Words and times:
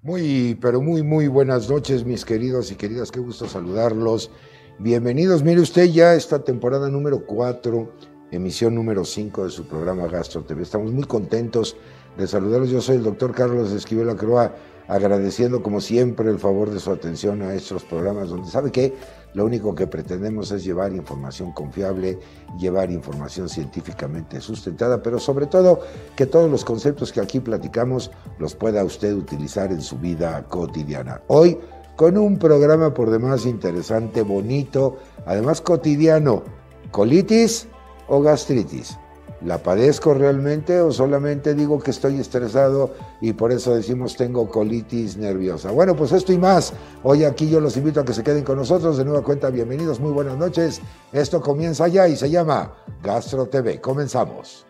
Muy, 0.00 0.56
pero 0.60 0.80
muy, 0.80 1.02
muy 1.02 1.26
buenas 1.26 1.68
noches, 1.68 2.04
mis 2.04 2.24
queridos 2.24 2.70
y 2.70 2.76
queridas. 2.76 3.10
Qué 3.10 3.18
gusto 3.18 3.48
saludarlos. 3.48 4.30
Bienvenidos. 4.78 5.42
Mire 5.42 5.60
usted 5.60 5.86
ya 5.86 6.14
esta 6.14 6.44
temporada 6.44 6.88
número 6.88 7.26
4, 7.26 7.92
emisión 8.30 8.76
número 8.76 9.04
5 9.04 9.46
de 9.46 9.50
su 9.50 9.66
programa 9.66 10.06
Gastro 10.06 10.44
TV. 10.44 10.62
Estamos 10.62 10.92
muy 10.92 11.02
contentos 11.02 11.76
de 12.16 12.28
saludarlos. 12.28 12.70
Yo 12.70 12.80
soy 12.80 12.94
el 12.94 13.02
doctor 13.02 13.34
Carlos 13.34 13.72
Esquivel 13.72 14.08
Acroa, 14.08 14.54
agradeciendo 14.88 15.62
como 15.62 15.80
siempre 15.80 16.30
el 16.30 16.38
favor 16.38 16.70
de 16.70 16.80
su 16.80 16.90
atención 16.90 17.42
a 17.42 17.54
estos 17.54 17.84
programas 17.84 18.30
donde 18.30 18.50
sabe 18.50 18.72
que 18.72 18.94
lo 19.34 19.44
único 19.44 19.74
que 19.74 19.86
pretendemos 19.86 20.50
es 20.50 20.64
llevar 20.64 20.92
información 20.92 21.52
confiable, 21.52 22.18
llevar 22.58 22.90
información 22.90 23.48
científicamente 23.48 24.40
sustentada, 24.40 25.02
pero 25.02 25.18
sobre 25.18 25.46
todo 25.46 25.80
que 26.16 26.26
todos 26.26 26.50
los 26.50 26.64
conceptos 26.64 27.12
que 27.12 27.20
aquí 27.20 27.38
platicamos 27.38 28.10
los 28.38 28.54
pueda 28.54 28.82
usted 28.82 29.12
utilizar 29.12 29.70
en 29.70 29.82
su 29.82 29.98
vida 29.98 30.42
cotidiana. 30.48 31.20
Hoy 31.28 31.58
con 31.96 32.16
un 32.16 32.38
programa 32.38 32.94
por 32.94 33.10
demás 33.10 33.44
interesante, 33.44 34.22
bonito, 34.22 34.96
además 35.26 35.60
cotidiano, 35.60 36.44
colitis 36.90 37.68
o 38.06 38.22
gastritis. 38.22 38.96
¿La 39.40 39.58
padezco 39.58 40.14
realmente 40.14 40.80
o 40.80 40.90
solamente 40.90 41.54
digo 41.54 41.78
que 41.78 41.92
estoy 41.92 42.18
estresado 42.18 42.94
y 43.20 43.34
por 43.34 43.52
eso 43.52 43.74
decimos 43.74 44.16
tengo 44.16 44.48
colitis 44.48 45.16
nerviosa? 45.16 45.70
Bueno, 45.70 45.94
pues 45.94 46.10
esto 46.10 46.32
y 46.32 46.38
más. 46.38 46.72
Hoy 47.04 47.22
aquí 47.24 47.48
yo 47.48 47.60
los 47.60 47.76
invito 47.76 48.00
a 48.00 48.04
que 48.04 48.12
se 48.12 48.24
queden 48.24 48.42
con 48.42 48.56
nosotros. 48.56 48.98
De 48.98 49.04
nueva 49.04 49.22
cuenta, 49.22 49.50
bienvenidos, 49.50 50.00
muy 50.00 50.10
buenas 50.10 50.36
noches. 50.36 50.80
Esto 51.12 51.40
comienza 51.40 51.86
ya 51.86 52.08
y 52.08 52.16
se 52.16 52.28
llama 52.28 52.74
Gastro 53.00 53.46
TV. 53.46 53.80
Comenzamos. 53.80 54.66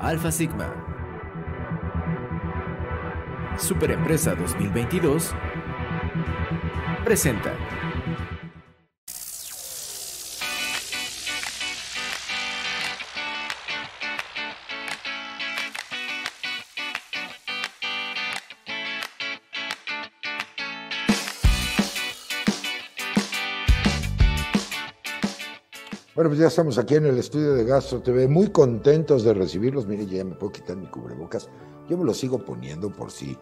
Alfa 0.00 0.32
Sigma. 0.32 0.74
Superempresa 3.58 4.34
2022 4.34 5.34
presenta 7.04 7.52
Bueno, 26.14 26.28
pues 26.28 26.40
ya 26.40 26.48
estamos 26.48 26.76
aquí 26.76 26.96
en 26.96 27.06
el 27.06 27.16
estudio 27.16 27.54
de 27.54 27.64
Gastro 27.64 28.02
TV, 28.02 28.28
muy 28.28 28.48
contentos 28.48 29.24
de 29.24 29.32
recibirlos. 29.32 29.86
Mire, 29.86 30.04
ya 30.04 30.22
me 30.22 30.34
puedo 30.34 30.52
quitar 30.52 30.76
mi 30.76 30.86
cubrebocas. 30.86 31.48
Yo 31.88 31.96
me 31.96 32.04
lo 32.04 32.12
sigo 32.12 32.44
poniendo 32.44 32.90
por 32.90 33.10
si, 33.10 33.34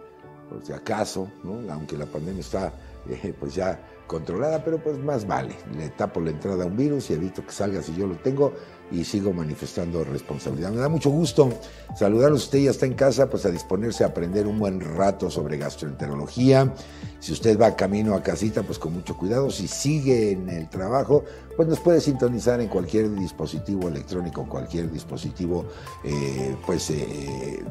por 0.49 0.65
si 0.65 0.73
acaso, 0.73 1.29
¿no? 1.43 1.61
aunque 1.73 1.97
la 1.97 2.07
pandemia 2.07 2.43
está 2.43 2.73
eh, 3.09 3.35
pues 3.39 3.55
ya 3.55 3.81
controlada, 4.07 4.65
pero 4.65 4.83
pues 4.83 4.99
más 4.99 5.25
vale. 5.25 5.55
Le 5.77 5.89
tapo 5.91 6.21
la 6.21 6.31
entrada 6.31 6.65
a 6.65 6.67
un 6.67 6.77
virus 6.77 7.11
y 7.11 7.15
evito 7.15 7.47
que 7.47 7.53
salga 7.53 7.81
si 7.81 7.95
yo 7.95 8.09
lo 8.09 8.17
tengo 8.17 8.53
y 8.91 9.05
sigo 9.05 9.33
manifestando 9.33 10.03
responsabilidad. 10.03 10.73
Me 10.73 10.81
da 10.81 10.89
mucho 10.89 11.11
gusto 11.11 11.49
saludarlos. 11.97 12.45
Usted 12.45 12.59
ya 12.59 12.71
está 12.73 12.87
en 12.87 12.95
casa, 12.95 13.31
pues 13.31 13.47
a 13.47 13.51
disponerse 13.51 14.03
a 14.03 14.09
aprender 14.09 14.49
un 14.49 14.59
buen 14.59 14.81
rato 14.81 15.31
sobre 15.31 15.59
gastroenterología. 15.59 16.75
Si 17.21 17.33
usted 17.33 17.57
va 17.57 17.77
camino 17.77 18.17
a 18.17 18.23
casita, 18.23 18.65
pues 18.65 18.81
con 18.81 18.95
mucho 18.95 19.17
cuidado. 19.17 19.49
Si 19.49 19.69
sigue 19.69 20.33
en 20.33 20.49
el 20.49 20.69
trabajo, 20.69 21.25
pues 21.57 21.69
nos 21.69 21.79
puede 21.79 22.01
sintonizar 22.01 22.61
en 22.61 22.67
cualquier 22.67 23.15
dispositivo 23.15 23.87
electrónico, 23.87 24.45
cualquier 24.49 24.91
dispositivo, 24.91 25.67
eh, 26.03 26.57
pues. 26.67 26.91
Eh, 26.91 27.63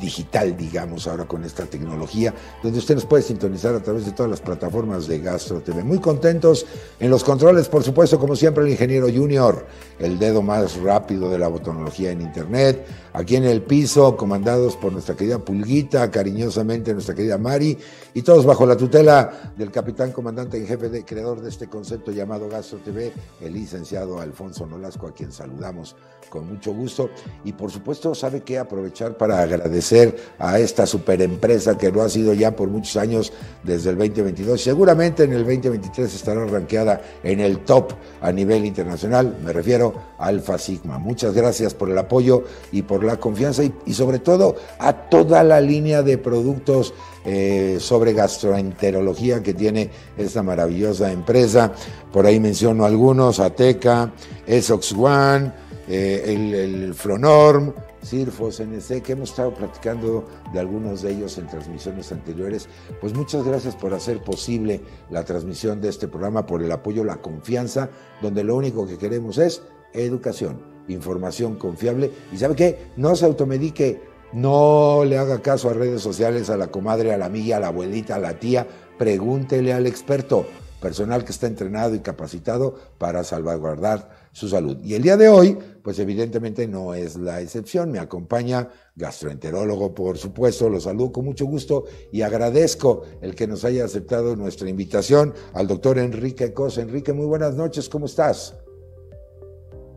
digital, 0.00 0.56
digamos, 0.56 1.06
ahora 1.06 1.24
con 1.24 1.44
esta 1.44 1.66
tecnología, 1.66 2.34
donde 2.62 2.78
usted 2.78 2.94
nos 2.94 3.06
puede 3.06 3.22
sintonizar 3.22 3.74
a 3.74 3.80
través 3.80 4.04
de 4.04 4.12
todas 4.12 4.28
las 4.28 4.40
plataformas 4.40 4.53
de 4.54 5.18
Gastro 5.20 5.60
TV. 5.60 5.82
Muy 5.82 5.98
contentos 5.98 6.66
en 7.00 7.10
los 7.10 7.24
controles, 7.24 7.68
por 7.68 7.82
supuesto, 7.82 8.18
como 8.18 8.36
siempre, 8.36 8.64
el 8.64 8.70
ingeniero 8.70 9.06
Junior, 9.12 9.66
el 9.98 10.18
dedo 10.18 10.42
más 10.42 10.76
rápido 10.76 11.30
de 11.30 11.38
la 11.38 11.48
botonología 11.48 12.10
en 12.10 12.20
Internet, 12.20 12.86
aquí 13.12 13.36
en 13.36 13.44
el 13.44 13.62
piso, 13.62 14.16
comandados 14.16 14.76
por 14.76 14.92
nuestra 14.92 15.14
querida 15.14 15.38
Pulguita, 15.38 16.10
cariñosamente 16.10 16.92
nuestra 16.92 17.14
querida 17.14 17.38
Mari, 17.38 17.76
y 18.14 18.22
todos 18.22 18.46
bajo 18.46 18.66
la 18.66 18.76
tutela 18.76 19.52
del 19.56 19.70
capitán 19.70 20.12
comandante 20.12 20.56
en 20.56 20.66
jefe 20.66 20.88
de 20.88 21.04
creador 21.04 21.40
de 21.40 21.50
este 21.50 21.68
concepto 21.68 22.12
llamado 22.12 22.48
Gastro 22.48 22.78
TV, 22.78 23.12
el 23.40 23.52
licenciado 23.52 24.20
Alfonso 24.20 24.66
Nolasco, 24.66 25.08
a 25.08 25.12
quien 25.14 25.32
saludamos 25.32 25.96
con 26.28 26.48
mucho 26.48 26.72
gusto. 26.72 27.10
Y 27.44 27.52
por 27.52 27.70
supuesto, 27.70 28.14
sabe 28.14 28.42
que 28.42 28.58
aprovechar 28.58 29.16
para 29.16 29.40
agradecer 29.40 30.16
a 30.38 30.58
esta 30.58 30.86
superempresa 30.86 31.78
que 31.78 31.92
lo 31.92 32.02
ha 32.02 32.08
sido 32.08 32.34
ya 32.34 32.56
por 32.56 32.68
muchos 32.68 32.96
años 32.96 33.32
desde 33.62 33.90
el 33.90 33.96
2022. 34.44 34.60
Seguramente 34.60 35.24
en 35.24 35.32
el 35.32 35.44
2023 35.44 36.14
estará 36.14 36.44
ranqueada 36.44 37.00
en 37.22 37.40
el 37.40 37.58
top 37.60 37.92
a 38.20 38.32
nivel 38.32 38.64
internacional. 38.64 39.38
Me 39.44 39.52
refiero 39.52 39.94
a 40.18 40.26
Alfa 40.26 40.58
Sigma. 40.58 40.98
Muchas 40.98 41.34
gracias 41.34 41.74
por 41.74 41.90
el 41.90 41.98
apoyo 41.98 42.44
y 42.72 42.82
por 42.82 43.04
la 43.04 43.16
confianza 43.18 43.62
y, 43.64 43.94
sobre 43.94 44.18
todo 44.18 44.56
a 44.78 44.92
toda 44.92 45.42
la 45.42 45.60
línea 45.60 46.02
de 46.02 46.18
productos 46.18 46.94
eh, 47.24 47.78
sobre 47.80 48.12
gastroenterología 48.12 49.42
que 49.42 49.54
tiene 49.54 49.90
esta 50.16 50.42
maravillosa 50.42 51.10
empresa. 51.10 51.72
Por 52.12 52.26
ahí 52.26 52.40
menciono 52.40 52.84
algunos, 52.84 53.40
Ateca, 53.40 54.12
Esox 54.46 54.92
One, 54.92 55.52
eh, 55.88 56.24
el, 56.26 56.94
Flonorm, 56.94 57.72
Cirfos, 58.04 58.60
NC, 58.60 59.02
que 59.02 59.12
hemos 59.12 59.30
estado 59.30 59.54
platicando 59.54 60.24
de 60.52 60.60
algunos 60.60 61.02
de 61.02 61.12
ellos 61.12 61.38
en 61.38 61.46
transmisiones 61.46 62.12
anteriores. 62.12 62.68
Pues 63.00 63.14
muchas 63.14 63.44
gracias 63.44 63.74
por 63.74 63.94
hacer 63.94 64.22
posible 64.22 64.80
la 65.10 65.24
transmisión 65.24 65.80
de 65.80 65.88
este 65.88 66.08
programa, 66.08 66.46
por 66.46 66.62
el 66.62 66.70
apoyo, 66.70 67.04
la 67.04 67.16
confianza, 67.16 67.90
donde 68.22 68.44
lo 68.44 68.56
único 68.56 68.86
que 68.86 68.98
queremos 68.98 69.38
es 69.38 69.62
educación, 69.92 70.60
información 70.88 71.56
confiable. 71.56 72.10
Y 72.32 72.38
sabe 72.38 72.54
qué, 72.54 72.86
no 72.96 73.16
se 73.16 73.26
automedique 73.26 74.14
no 74.34 75.04
le 75.04 75.16
haga 75.16 75.42
caso 75.42 75.70
a 75.70 75.74
redes 75.74 76.02
sociales, 76.02 76.50
a 76.50 76.56
la 76.56 76.66
comadre, 76.66 77.14
a 77.14 77.16
la 77.16 77.26
amiga, 77.26 77.56
a 77.56 77.60
la 77.60 77.68
abuelita, 77.68 78.16
a 78.16 78.18
la 78.18 78.40
tía. 78.40 78.66
Pregúntele 78.98 79.72
al 79.72 79.86
experto, 79.86 80.44
personal 80.80 81.24
que 81.24 81.30
está 81.30 81.46
entrenado 81.46 81.94
y 81.94 82.00
capacitado 82.00 82.74
para 82.98 83.22
salvaguardar 83.22 84.23
su 84.34 84.48
salud. 84.48 84.78
Y 84.82 84.94
el 84.94 85.02
día 85.02 85.16
de 85.16 85.28
hoy, 85.28 85.56
pues 85.82 85.98
evidentemente 86.00 86.66
no 86.66 86.92
es 86.92 87.16
la 87.16 87.40
excepción. 87.40 87.92
Me 87.92 88.00
acompaña 88.00 88.68
gastroenterólogo, 88.96 89.94
por 89.94 90.18
supuesto, 90.18 90.68
lo 90.68 90.80
saludo 90.80 91.12
con 91.12 91.24
mucho 91.24 91.46
gusto 91.46 91.84
y 92.10 92.22
agradezco 92.22 93.04
el 93.22 93.36
que 93.36 93.46
nos 93.46 93.64
haya 93.64 93.84
aceptado 93.84 94.34
nuestra 94.34 94.68
invitación 94.68 95.34
al 95.54 95.68
doctor 95.68 95.98
Enrique 95.98 96.52
Cos. 96.52 96.78
Enrique, 96.78 97.12
muy 97.12 97.26
buenas 97.26 97.54
noches, 97.54 97.88
¿cómo 97.88 98.06
estás? 98.06 98.58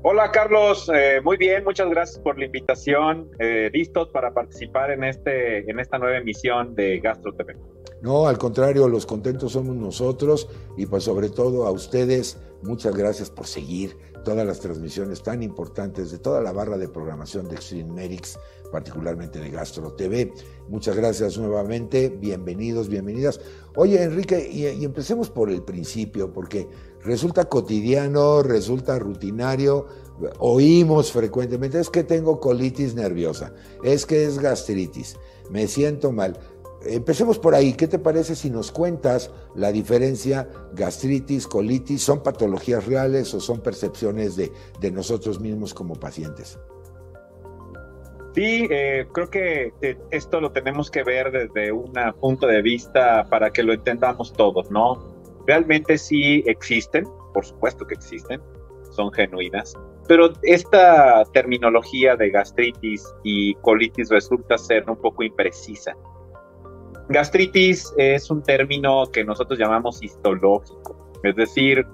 Hola 0.04 0.32
Carlos, 0.32 0.90
eh, 0.94 1.20
muy 1.24 1.36
bien, 1.38 1.64
muchas 1.64 1.90
gracias 1.90 2.20
por 2.20 2.38
la 2.38 2.46
invitación. 2.46 3.32
Eh, 3.40 3.72
listos 3.74 4.10
para 4.10 4.32
participar 4.32 4.92
en, 4.92 5.04
este, 5.04 5.70
en 5.70 5.80
esta 5.80 5.98
nueva 5.98 6.18
emisión 6.18 6.76
de 6.76 7.00
Gastro 7.00 7.34
TV. 7.34 7.56
No, 8.02 8.28
al 8.28 8.38
contrario, 8.38 8.88
los 8.88 9.08
contentos 9.08 9.54
somos 9.54 9.76
nosotros 9.76 10.48
y 10.78 10.86
pues 10.86 11.04
sobre 11.04 11.30
todo 11.30 11.66
a 11.66 11.72
ustedes, 11.72 12.40
muchas 12.62 12.96
gracias 12.96 13.30
por 13.30 13.48
seguir 13.48 13.98
todas 14.24 14.46
las 14.46 14.60
transmisiones 14.60 15.24
tan 15.24 15.42
importantes 15.42 16.12
de 16.12 16.20
toda 16.20 16.42
la 16.42 16.52
barra 16.52 16.78
de 16.78 16.90
programación 16.90 17.48
de 17.48 17.56
Extreme 17.56 17.94
Medics, 17.94 18.38
particularmente 18.72 19.40
de 19.40 19.50
Gastro 19.50 19.94
TV. 19.94 20.34
Muchas 20.68 20.96
gracias 20.96 21.38
nuevamente, 21.38 22.10
bienvenidos, 22.10 22.90
bienvenidas. 22.90 23.40
Oye, 23.76 24.04
Enrique, 24.04 24.50
y 24.52 24.84
empecemos 24.84 25.30
por 25.30 25.50
el 25.50 25.64
principio, 25.64 26.34
porque 26.34 26.68
resulta 27.04 27.46
cotidiano, 27.46 28.44
resulta 28.44 29.00
rutinario, 29.00 29.86
oímos 30.40 31.12
frecuentemente, 31.12 31.80
es 31.80 31.90
que 31.90 32.04
tengo 32.04 32.40
colitis 32.40 32.96
nerviosa, 32.96 33.54
es 33.84 34.06
que 34.06 34.26
es 34.26 34.40
gastritis, 34.40 35.16
me 35.50 35.68
siento 35.68 36.12
mal. 36.12 36.38
Empecemos 36.86 37.40
por 37.40 37.56
ahí, 37.56 37.74
¿qué 37.74 37.88
te 37.88 38.00
parece 38.00 38.36
si 38.36 38.50
nos 38.50 38.72
cuentas 38.72 39.32
la 39.56 39.72
diferencia 39.72 40.48
gastritis, 40.74 41.48
colitis, 41.48 42.04
son 42.04 42.22
patologías 42.22 42.86
reales 42.86 43.34
o 43.34 43.40
son 43.40 43.62
percepciones 43.62 44.36
de, 44.36 44.52
nosotros 44.92 45.40
mismos 45.40 45.74
como 45.74 45.96
pacientes? 45.96 46.60
Sí, 48.36 48.68
eh, 48.70 49.08
creo 49.12 49.30
que 49.30 49.74
eh, 49.82 49.98
esto 50.12 50.40
lo 50.40 50.52
tenemos 50.52 50.92
que 50.92 51.04
ver 51.04 51.32
desde 51.32 51.72
un 51.72 51.92
punto 52.20 52.46
de 52.46 52.62
vista 52.62 53.26
para 53.30 53.50
que 53.50 53.64
lo 53.64 53.74
entendamos 53.74 54.32
todos, 54.34 54.70
¿no? 54.70 55.18
realmente 55.48 55.98
sí 55.98 56.44
existen, 56.46 57.06
por 57.34 57.46
supuesto 57.46 57.88
que 57.88 57.96
existen, 57.96 58.42
son 58.92 59.12
genuinas, 59.12 59.74
pero 60.08 60.34
esta 60.44 61.24
terminología 61.34 62.16
de 62.16 62.30
gastritis 62.30 63.04
y 63.24 63.56
colitis 63.56 64.10
resulta 64.10 64.58
ser 64.58 64.90
un 64.90 64.98
poco 64.98 65.24
imprecisa. 65.24 65.96
Gastritis 67.10 67.94
es 67.98 68.30
un 68.30 68.44
término 68.44 69.06
que 69.12 69.24
nosotros 69.24 69.58
llamamos 69.58 70.04
histológico, 70.04 71.12
es 71.24 71.36
decir, 71.36 71.86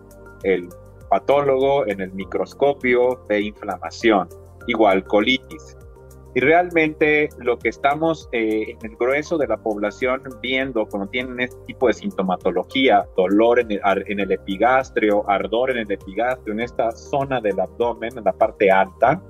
el 0.44 0.70
patólogo 1.10 1.88
en 1.88 2.02
el 2.02 2.12
microscopio 2.14 3.24
de 3.30 3.42
inflamación, 3.42 4.28
igual 4.68 5.04
colitis. 5.04 5.78
Y 6.36 6.40
realmente 6.40 7.30
lo 7.38 7.60
que 7.60 7.70
estamos 7.70 8.28
eh, 8.32 8.72
en 8.72 8.92
el 8.92 8.98
grueso 8.98 9.38
de 9.38 9.46
la 9.46 9.58
población 9.58 10.24
viendo 10.42 10.88
cuando 10.88 11.08
tienen 11.08 11.40
este 11.40 11.60
tipo 11.68 11.86
de 11.86 11.94
sintomatología, 11.94 13.06
dolor 13.16 13.60
en 13.60 13.72
el, 13.72 13.82
en 14.08 14.20
el 14.20 14.32
epigastrio, 14.32 15.30
ardor 15.30 15.70
en 15.70 15.78
el 15.78 15.92
epigastrio, 15.92 16.54
en 16.56 16.62
esta 16.62 16.90
zona 16.90 17.40
del 17.40 17.60
abdomen, 17.60 18.18
en 18.18 18.24
la 18.24 18.34
parte 18.34 18.72
alta, 18.72 19.22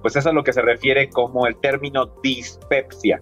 pues 0.00 0.14
es 0.14 0.26
a 0.26 0.32
lo 0.32 0.44
que 0.44 0.52
se 0.52 0.62
refiere 0.62 1.08
como 1.08 1.48
el 1.48 1.56
término 1.56 2.06
dispepsia. 2.22 3.18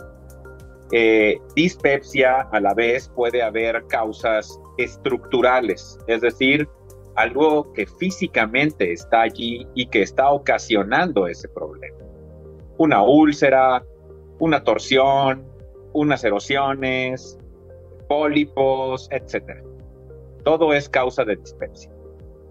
Eh, 0.93 1.39
dispepsia 1.57 2.43
a 2.53 2.61
la 2.61 2.75
vez 2.75 3.09
puede 3.15 3.43
haber 3.43 3.85
causas 3.87 4.61
estructurales, 4.77 5.99
es 6.07 6.21
decir, 6.21 6.69
algo 7.17 7.73
que 7.73 7.87
físicamente 7.87 8.93
está 8.93 9.23
allí 9.23 9.67
y 9.75 9.87
que 9.87 10.03
está 10.03 10.31
ocasionando 10.31 11.27
ese 11.27 11.49
problema 11.49 12.03
una 12.83 13.03
úlcera, 13.03 13.85
una 14.41 14.65
torsión, 14.65 15.45
unas 15.93 16.25
erosiones, 16.25 17.39
pólipos, 18.09 19.09
etc. 19.13 19.63
Todo 20.43 20.73
es 20.73 20.89
causa 20.89 21.25
de 21.25 21.37
dispepsia. 21.37 21.93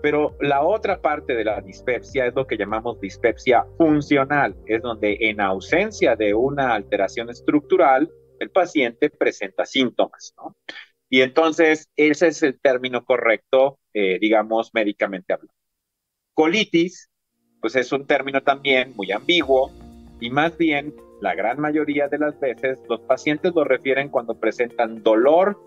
Pero 0.01 0.35
la 0.39 0.63
otra 0.63 0.99
parte 1.01 1.35
de 1.35 1.43
la 1.43 1.61
dispepsia 1.61 2.25
es 2.25 2.33
lo 2.33 2.47
que 2.47 2.57
llamamos 2.57 2.99
dispepsia 3.01 3.65
funcional, 3.77 4.55
es 4.65 4.81
donde 4.81 5.17
en 5.19 5.41
ausencia 5.41 6.15
de 6.15 6.33
una 6.33 6.73
alteración 6.73 7.29
estructural, 7.29 8.09
el 8.41 8.49
paciente 8.49 9.11
presenta 9.11 9.65
síntomas. 9.65 10.33
Y 11.09 11.21
entonces 11.21 11.89
ese 11.95 12.27
es 12.27 12.41
el 12.41 12.59
término 12.59 13.05
correcto, 13.05 13.79
eh, 13.93 14.17
digamos, 14.19 14.71
médicamente 14.73 15.33
hablando. 15.33 15.53
Colitis, 16.33 17.09
pues 17.61 17.75
es 17.75 17.91
un 17.91 18.07
término 18.07 18.41
también 18.41 18.93
muy 18.95 19.11
ambiguo, 19.11 19.71
y 20.19 20.31
más 20.31 20.57
bien, 20.57 20.93
la 21.21 21.35
gran 21.35 21.59
mayoría 21.59 22.07
de 22.07 22.17
las 22.17 22.39
veces, 22.39 22.79
los 22.89 23.01
pacientes 23.01 23.53
lo 23.53 23.63
refieren 23.63 24.09
cuando 24.09 24.33
presentan 24.33 25.03
dolor 25.03 25.59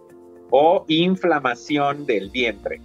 o 0.51 0.85
inflamación 0.89 2.07
del 2.07 2.31
vientre, 2.31 2.81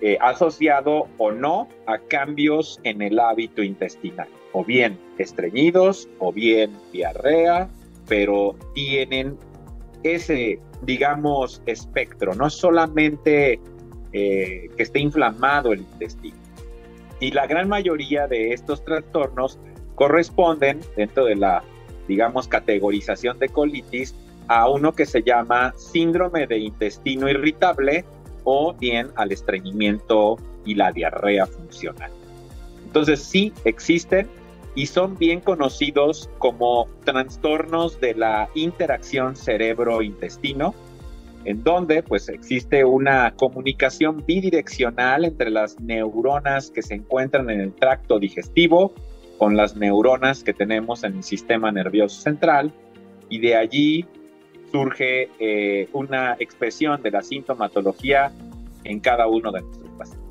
eh, 0.00 0.16
asociado 0.20 1.08
o 1.18 1.30
no 1.30 1.68
a 1.86 1.98
cambios 1.98 2.80
en 2.84 3.02
el 3.02 3.18
hábito 3.18 3.62
intestinal, 3.62 4.28
o 4.52 4.64
bien 4.64 4.98
estreñidos, 5.18 6.08
o 6.18 6.32
bien 6.32 6.74
diarrea, 6.90 7.68
pero 8.08 8.56
tienen 8.74 9.38
ese, 10.02 10.60
digamos, 10.82 11.62
espectro, 11.66 12.34
no 12.34 12.50
solamente 12.50 13.58
eh, 14.12 14.70
que 14.76 14.82
esté 14.82 15.00
inflamado 15.00 15.72
el 15.72 15.80
intestino. 15.80 16.36
Y 17.20 17.30
la 17.30 17.46
gran 17.46 17.68
mayoría 17.68 18.26
de 18.26 18.52
estos 18.52 18.84
trastornos 18.84 19.58
corresponden 19.94 20.80
dentro 20.96 21.24
de 21.24 21.36
la, 21.36 21.62
digamos, 22.06 22.48
categorización 22.48 23.38
de 23.38 23.48
colitis 23.48 24.14
a 24.48 24.68
uno 24.68 24.92
que 24.92 25.06
se 25.06 25.22
llama 25.22 25.72
síndrome 25.76 26.46
de 26.46 26.58
intestino 26.58 27.28
irritable 27.28 28.04
o 28.44 28.74
bien 28.74 29.08
al 29.16 29.32
estreñimiento 29.32 30.36
y 30.66 30.74
la 30.74 30.92
diarrea 30.92 31.46
funcional. 31.46 32.10
Entonces 32.84 33.22
sí 33.22 33.52
existen 33.64 34.28
y 34.74 34.86
son 34.86 35.16
bien 35.16 35.40
conocidos 35.40 36.30
como 36.38 36.86
trastornos 37.04 38.00
de 38.00 38.14
la 38.14 38.48
interacción 38.54 39.36
cerebro-intestino, 39.36 40.74
en 41.44 41.62
donde 41.62 42.02
pues 42.02 42.28
existe 42.28 42.84
una 42.84 43.34
comunicación 43.36 44.24
bidireccional 44.26 45.24
entre 45.24 45.50
las 45.50 45.78
neuronas 45.80 46.70
que 46.70 46.82
se 46.82 46.94
encuentran 46.94 47.50
en 47.50 47.60
el 47.60 47.74
tracto 47.74 48.18
digestivo 48.18 48.92
con 49.38 49.56
las 49.56 49.76
neuronas 49.76 50.42
que 50.42 50.54
tenemos 50.54 51.04
en 51.04 51.16
el 51.16 51.22
sistema 51.22 51.70
nervioso 51.70 52.20
central 52.20 52.72
y 53.28 53.40
de 53.40 53.56
allí 53.56 54.06
surge 54.72 55.28
eh, 55.38 55.88
una 55.92 56.34
expresión 56.38 57.00
de 57.02 57.10
la 57.10 57.22
sintomatología 57.22 58.32
en 58.84 59.00
cada 59.00 59.26
uno 59.28 59.52
de 59.52 59.62
nuestros 59.62 59.90
pacientes. 59.90 60.24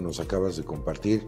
Nos 0.00 0.20
acabas 0.20 0.56
de 0.56 0.64
compartir, 0.64 1.22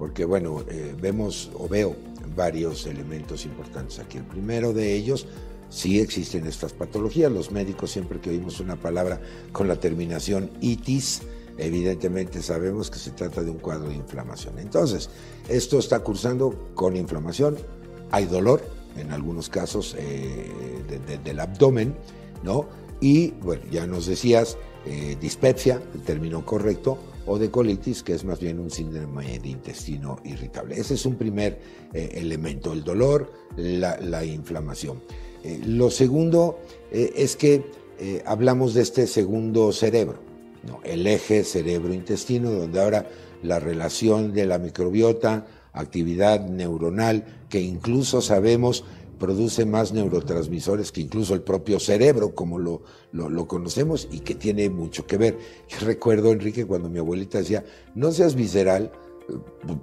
porque 0.00 0.24
bueno, 0.24 0.64
eh, 0.70 0.96
vemos 0.98 1.50
o 1.54 1.68
veo 1.68 1.94
varios 2.34 2.86
elementos 2.86 3.44
importantes 3.44 3.98
aquí. 3.98 4.16
El 4.16 4.24
primero 4.24 4.72
de 4.72 4.94
ellos, 4.94 5.26
sí 5.68 6.00
existen 6.00 6.46
estas 6.46 6.72
patologías. 6.72 7.30
Los 7.30 7.52
médicos 7.52 7.90
siempre 7.90 8.18
que 8.18 8.30
oímos 8.30 8.60
una 8.60 8.76
palabra 8.76 9.20
con 9.52 9.68
la 9.68 9.76
terminación 9.76 10.50
itis, 10.62 11.20
evidentemente 11.58 12.40
sabemos 12.40 12.90
que 12.90 12.98
se 12.98 13.10
trata 13.10 13.42
de 13.42 13.50
un 13.50 13.58
cuadro 13.58 13.90
de 13.90 13.94
inflamación. 13.96 14.58
Entonces, 14.58 15.10
esto 15.50 15.78
está 15.78 16.00
cursando 16.00 16.70
con 16.74 16.96
inflamación, 16.96 17.58
hay 18.10 18.24
dolor, 18.24 18.62
en 18.96 19.12
algunos 19.12 19.50
casos 19.50 19.94
eh, 19.98 20.82
del 21.22 21.40
abdomen, 21.40 21.94
¿no? 22.42 22.66
Y 23.02 23.32
bueno, 23.42 23.64
ya 23.70 23.86
nos 23.86 24.06
decías, 24.06 24.56
eh, 24.86 25.18
dispepsia, 25.20 25.82
el 25.92 26.00
término 26.00 26.46
correcto, 26.46 26.96
o 27.26 27.38
de 27.38 27.50
colitis, 27.50 28.02
que 28.02 28.14
es 28.14 28.24
más 28.24 28.40
bien 28.40 28.58
un 28.58 28.70
síndrome 28.70 29.38
de 29.38 29.48
intestino 29.48 30.18
irritable. 30.24 30.78
Ese 30.78 30.94
es 30.94 31.06
un 31.06 31.16
primer 31.16 31.60
eh, 31.92 32.10
elemento, 32.14 32.72
el 32.72 32.84
dolor, 32.84 33.32
la, 33.56 34.24
inflamación. 34.24 35.02
lo 35.66 35.90
segundo 35.90 36.58
es 36.92 37.36
que 37.36 37.64
hablamos 38.24 38.74
de 38.74 38.82
este 38.82 39.06
segundo 39.06 39.72
cerebro 39.72 40.30
el 40.84 41.06
eje 41.06 41.44
cerebro-intestino, 41.44 42.50
donde 42.50 42.80
ahora 42.80 43.06
la 43.42 43.58
relación 43.58 44.32
de 44.32 44.46
la 44.46 44.58
microbiota, 44.58 45.46
actividad 45.72 46.46
neuronal, 46.46 47.24
que 47.48 47.60
incluso 47.60 48.20
sabemos 48.20 48.84
produce 49.20 49.66
más 49.66 49.92
neurotransmisores 49.92 50.90
que 50.90 51.02
incluso 51.02 51.34
el 51.34 51.42
propio 51.42 51.78
cerebro, 51.78 52.34
como 52.34 52.58
lo, 52.58 52.82
lo, 53.12 53.46
conocemos, 53.46 54.08
y 54.10 54.20
que 54.20 54.34
tiene 54.34 54.70
mucho 54.70 55.06
que 55.06 55.18
ver. 55.18 55.38
Yo 55.68 55.86
recuerdo, 55.86 56.32
Enrique, 56.32 56.66
cuando 56.66 56.88
mi 56.88 56.98
abuelita 56.98 57.38
decía, 57.38 57.62
no 57.94 58.10
seas 58.10 58.34
visceral, 58.34 58.90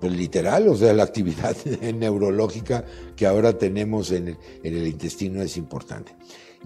pues 0.02 0.12
literal, 0.12 0.68
o 0.68 0.76
sea, 0.76 0.92
la 0.92 1.04
actividad 1.04 1.56
neurológica 1.96 2.84
que 3.16 3.28
ahora 3.28 3.58
tenemos 3.58 4.12
en 4.12 4.30
el, 4.30 4.38
en 4.64 4.76
el 4.76 4.88
intestino 4.88 5.42
es 5.44 5.56
importante. 5.56 6.16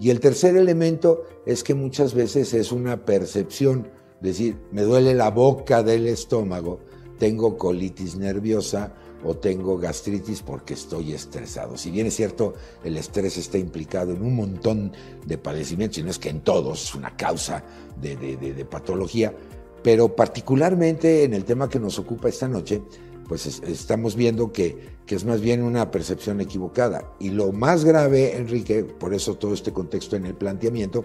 Y 0.00 0.08
el 0.08 0.18
tercer 0.18 0.56
elemento 0.56 1.24
es 1.44 1.62
que 1.62 1.74
muchas 1.74 2.14
veces 2.14 2.54
es 2.54 2.72
una 2.72 3.04
percepción 3.04 3.88
decir, 4.22 4.56
me 4.72 4.82
duele 4.82 5.14
la 5.14 5.30
boca 5.30 5.82
del 5.82 6.06
estómago, 6.06 6.80
tengo 7.18 7.58
colitis 7.58 8.16
nerviosa 8.16 8.94
o 9.24 9.34
tengo 9.36 9.78
gastritis 9.78 10.42
porque 10.42 10.74
estoy 10.74 11.12
estresado. 11.12 11.76
Si 11.76 11.90
bien 11.90 12.06
es 12.06 12.16
cierto, 12.16 12.54
el 12.84 12.96
estrés 12.96 13.36
está 13.36 13.58
implicado 13.58 14.12
en 14.12 14.22
un 14.22 14.36
montón 14.36 14.92
de 15.24 15.38
padecimientos, 15.38 15.98
y 15.98 16.02
no 16.02 16.10
es 16.10 16.18
que 16.18 16.28
en 16.28 16.40
todos 16.40 16.84
es 16.84 16.94
una 16.94 17.16
causa 17.16 17.64
de, 18.00 18.66
patología, 18.70 19.34
pero 19.82 20.14
particularmente 20.14 21.24
en 21.24 21.34
el 21.34 21.44
tema 21.44 21.68
que 21.68 21.78
nos 21.78 21.98
ocupa 21.98 22.28
esta 22.28 22.48
noche, 22.48 22.82
pues 23.28 23.46
estamos 23.46 24.14
viendo 24.16 24.52
que, 24.52 24.96
que, 25.06 25.14
es 25.14 25.24
más 25.24 25.40
bien 25.40 25.62
una 25.62 25.90
percepción 25.90 26.40
equivocada. 26.40 27.12
Y 27.18 27.30
lo 27.30 27.52
más 27.52 27.84
grave, 27.84 28.36
Enrique, 28.36 28.84
por 28.84 29.14
eso 29.14 29.36
todo 29.36 29.54
este 29.54 29.72
contexto 29.72 30.16
en 30.16 30.26
el 30.26 30.34
planteamiento, 30.34 31.04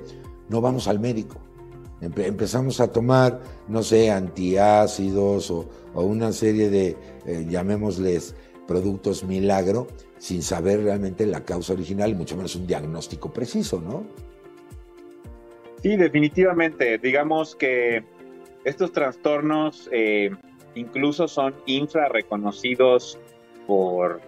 no 0.49 0.61
vamos 0.61 0.87
al 0.87 0.99
médico 0.99 1.46
empezamos 2.01 2.79
a 2.79 2.91
tomar, 2.91 3.39
no 3.67 3.83
sé, 3.83 4.11
antiácidos 4.11 5.51
o, 5.51 5.67
una 5.95 6.31
serie 6.31 6.69
de, 6.69 6.95
eh, 7.25 7.45
llamémosles, 7.49 8.35
productos 8.67 9.23
milagro, 9.23 9.87
sin 10.17 10.43
saber 10.43 10.83
realmente 10.83 11.25
la 11.25 11.43
causa 11.43 11.73
original 11.73 12.15
mucho 12.15 12.35
menos 12.35 12.55
un 12.55 12.67
diagnóstico 12.67 13.31
preciso, 13.31 13.81
¿no? 13.81 14.05
Sí, 15.81 15.95
definitivamente. 15.95 16.97
Digamos 16.97 17.55
que 17.55 18.03
estos 18.63 18.91
trastornos 18.91 19.89
eh, 19.91 20.31
incluso 20.75 21.27
son 21.27 21.55
infra 21.65 22.09
reconocidos 22.09 23.17
por 23.65 24.21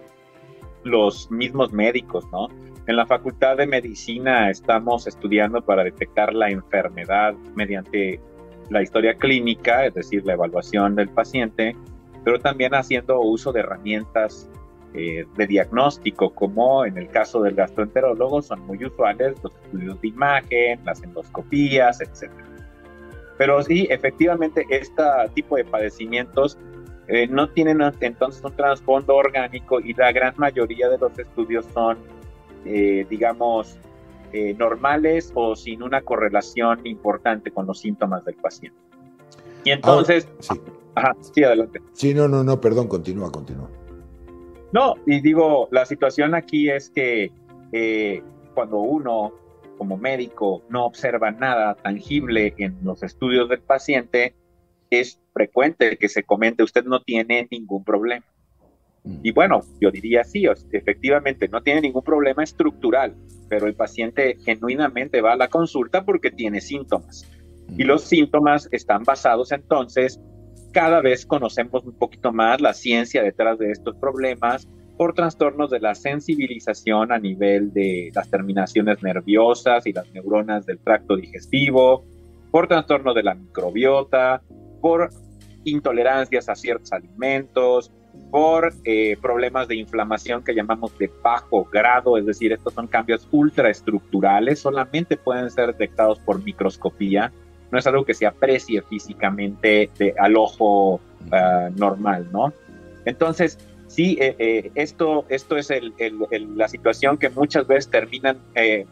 los 0.84 1.30
mismos 1.30 1.72
médicos, 1.72 2.24
¿no? 2.32 2.48
En 2.90 2.96
la 2.96 3.06
Facultad 3.06 3.56
de 3.56 3.68
Medicina 3.68 4.50
estamos 4.50 5.06
estudiando 5.06 5.62
para 5.62 5.84
detectar 5.84 6.34
la 6.34 6.50
enfermedad 6.50 7.34
mediante 7.54 8.18
la 8.68 8.82
historia 8.82 9.14
clínica, 9.14 9.86
es 9.86 9.94
decir, 9.94 10.26
la 10.26 10.32
evaluación 10.32 10.96
del 10.96 11.08
paciente, 11.08 11.76
pero 12.24 12.40
también 12.40 12.74
haciendo 12.74 13.20
uso 13.20 13.52
de 13.52 13.60
herramientas 13.60 14.50
eh, 14.92 15.24
de 15.36 15.46
diagnóstico, 15.46 16.34
como 16.34 16.84
en 16.84 16.98
el 16.98 17.06
caso 17.06 17.40
del 17.42 17.54
gastroenterólogo 17.54 18.42
son 18.42 18.66
muy 18.66 18.84
usuales 18.84 19.36
los 19.40 19.54
estudios 19.54 20.00
de 20.00 20.08
imagen, 20.08 20.80
las 20.84 21.00
endoscopías, 21.04 22.00
etc. 22.00 22.32
Pero 23.38 23.62
sí, 23.62 23.86
efectivamente, 23.88 24.66
este 24.68 25.04
tipo 25.34 25.54
de 25.54 25.64
padecimientos 25.64 26.58
eh, 27.06 27.28
no 27.28 27.48
tienen 27.50 27.80
entonces 28.00 28.42
un 28.42 28.56
trasfondo 28.56 29.14
orgánico 29.14 29.78
y 29.78 29.94
la 29.94 30.10
gran 30.10 30.34
mayoría 30.38 30.88
de 30.88 30.98
los 30.98 31.16
estudios 31.16 31.64
son 31.72 31.96
eh, 32.64 33.06
digamos, 33.08 33.78
eh, 34.32 34.54
normales 34.54 35.32
o 35.34 35.56
sin 35.56 35.82
una 35.82 36.02
correlación 36.02 36.86
importante 36.86 37.50
con 37.50 37.66
los 37.66 37.80
síntomas 37.80 38.24
del 38.24 38.36
paciente. 38.36 38.78
Y 39.64 39.70
entonces... 39.70 40.28
sí. 40.40 40.54
Ajá, 40.94 41.16
sí, 41.20 41.44
adelante. 41.44 41.80
Sí, 41.92 42.14
no, 42.14 42.28
no, 42.28 42.42
no, 42.42 42.60
perdón, 42.60 42.88
continúa, 42.88 43.30
continúa. 43.30 43.70
No, 44.72 44.94
y 45.06 45.20
digo, 45.20 45.68
la 45.70 45.84
situación 45.84 46.34
aquí 46.34 46.68
es 46.68 46.90
que 46.90 47.32
eh, 47.72 48.22
cuando 48.54 48.78
uno 48.78 49.32
como 49.78 49.96
médico 49.96 50.62
no 50.68 50.84
observa 50.84 51.30
nada 51.30 51.74
tangible 51.74 52.54
en 52.58 52.76
los 52.82 53.02
estudios 53.02 53.48
del 53.48 53.60
paciente, 53.60 54.34
es 54.90 55.20
frecuente 55.32 55.96
que 55.96 56.08
se 56.08 56.24
comente 56.24 56.62
usted 56.62 56.84
no 56.84 57.00
tiene 57.02 57.48
ningún 57.50 57.84
problema. 57.84 58.26
Mm. 59.04 59.20
Y 59.22 59.32
bueno, 59.32 59.60
yo 59.80 59.90
diría 59.90 60.24
sí, 60.24 60.44
efectivamente, 60.72 61.48
no 61.48 61.62
tiene 61.62 61.80
ningún 61.80 62.02
problema 62.02 62.42
estructural, 62.42 63.14
pero 63.48 63.66
el 63.66 63.74
paciente 63.74 64.36
genuinamente 64.44 65.20
va 65.20 65.32
a 65.32 65.36
la 65.36 65.48
consulta 65.48 66.04
porque 66.04 66.30
tiene 66.30 66.60
síntomas. 66.60 67.26
Y 67.76 67.84
mm. 67.84 67.86
los 67.86 68.02
síntomas 68.04 68.68
están 68.72 69.04
basados 69.04 69.52
entonces, 69.52 70.20
cada 70.72 71.00
vez 71.00 71.26
conocemos 71.26 71.84
un 71.84 71.98
poquito 71.98 72.32
más 72.32 72.60
la 72.60 72.74
ciencia 72.74 73.22
detrás 73.22 73.58
de 73.58 73.72
estos 73.72 73.96
problemas 73.96 74.68
por 74.96 75.14
trastornos 75.14 75.70
de 75.70 75.80
la 75.80 75.94
sensibilización 75.94 77.10
a 77.10 77.18
nivel 77.18 77.72
de 77.72 78.10
las 78.14 78.30
terminaciones 78.30 79.02
nerviosas 79.02 79.86
y 79.86 79.92
las 79.92 80.06
neuronas 80.12 80.66
del 80.66 80.78
tracto 80.78 81.16
digestivo, 81.16 82.04
por 82.50 82.68
trastornos 82.68 83.14
de 83.14 83.22
la 83.22 83.34
microbiota, 83.34 84.42
por 84.80 85.10
intolerancias 85.64 86.48
a 86.48 86.54
ciertos 86.54 86.92
alimentos, 86.92 87.90
por 88.30 88.72
eh, 88.84 89.16
problemas 89.20 89.66
de 89.68 89.76
inflamación 89.76 90.42
que 90.44 90.54
llamamos 90.54 90.96
de 90.98 91.10
bajo 91.22 91.64
grado, 91.64 92.16
es 92.16 92.26
decir, 92.26 92.52
estos 92.52 92.74
son 92.74 92.86
cambios 92.86 93.26
ultraestructurales, 93.30 94.60
solamente 94.60 95.16
pueden 95.16 95.50
ser 95.50 95.68
detectados 95.68 96.20
por 96.20 96.42
microscopía, 96.42 97.32
no 97.70 97.78
es 97.78 97.86
algo 97.86 98.04
que 98.04 98.14
se 98.14 98.26
aprecie 98.26 98.82
físicamente 98.82 99.90
al 100.18 100.36
ojo 100.36 101.00
ah, 101.32 101.70
normal, 101.76 102.28
¿no? 102.32 102.52
Entonces, 103.04 103.58
sí, 103.86 104.16
eh, 104.20 104.36
eh, 104.38 104.70
esto, 104.74 105.24
esto 105.28 105.56
es 105.56 105.72
la 106.56 106.68
situación 106.68 107.18
que 107.18 107.30
muchas 107.30 107.66
veces 107.66 107.90
terminan 107.90 108.38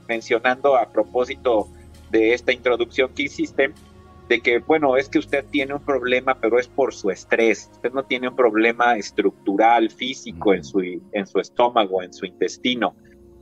mencionando 0.09 0.77
a 0.77 0.89
propósito 0.91 1.69
de 2.11 2.33
esta 2.33 2.53
introducción 2.53 3.11
que 3.15 3.25
hiciste, 3.25 3.73
de 4.29 4.41
que, 4.41 4.59
bueno, 4.59 4.97
es 4.97 5.09
que 5.09 5.19
usted 5.19 5.45
tiene 5.51 5.75
un 5.75 5.85
problema, 5.85 6.39
pero 6.39 6.59
es 6.59 6.69
por 6.69 6.95
su 6.95 7.11
estrés. 7.11 7.71
Usted 7.73 7.93
no 7.93 8.05
tiene 8.05 8.29
un 8.29 8.37
problema 8.37 8.97
estructural, 8.97 9.91
físico 9.91 10.53
en 10.53 10.63
su, 10.65 10.81
en 10.81 11.27
su 11.27 11.41
estómago, 11.41 12.03
en 12.03 12.13
su 12.13 12.27
intestino. 12.27 12.95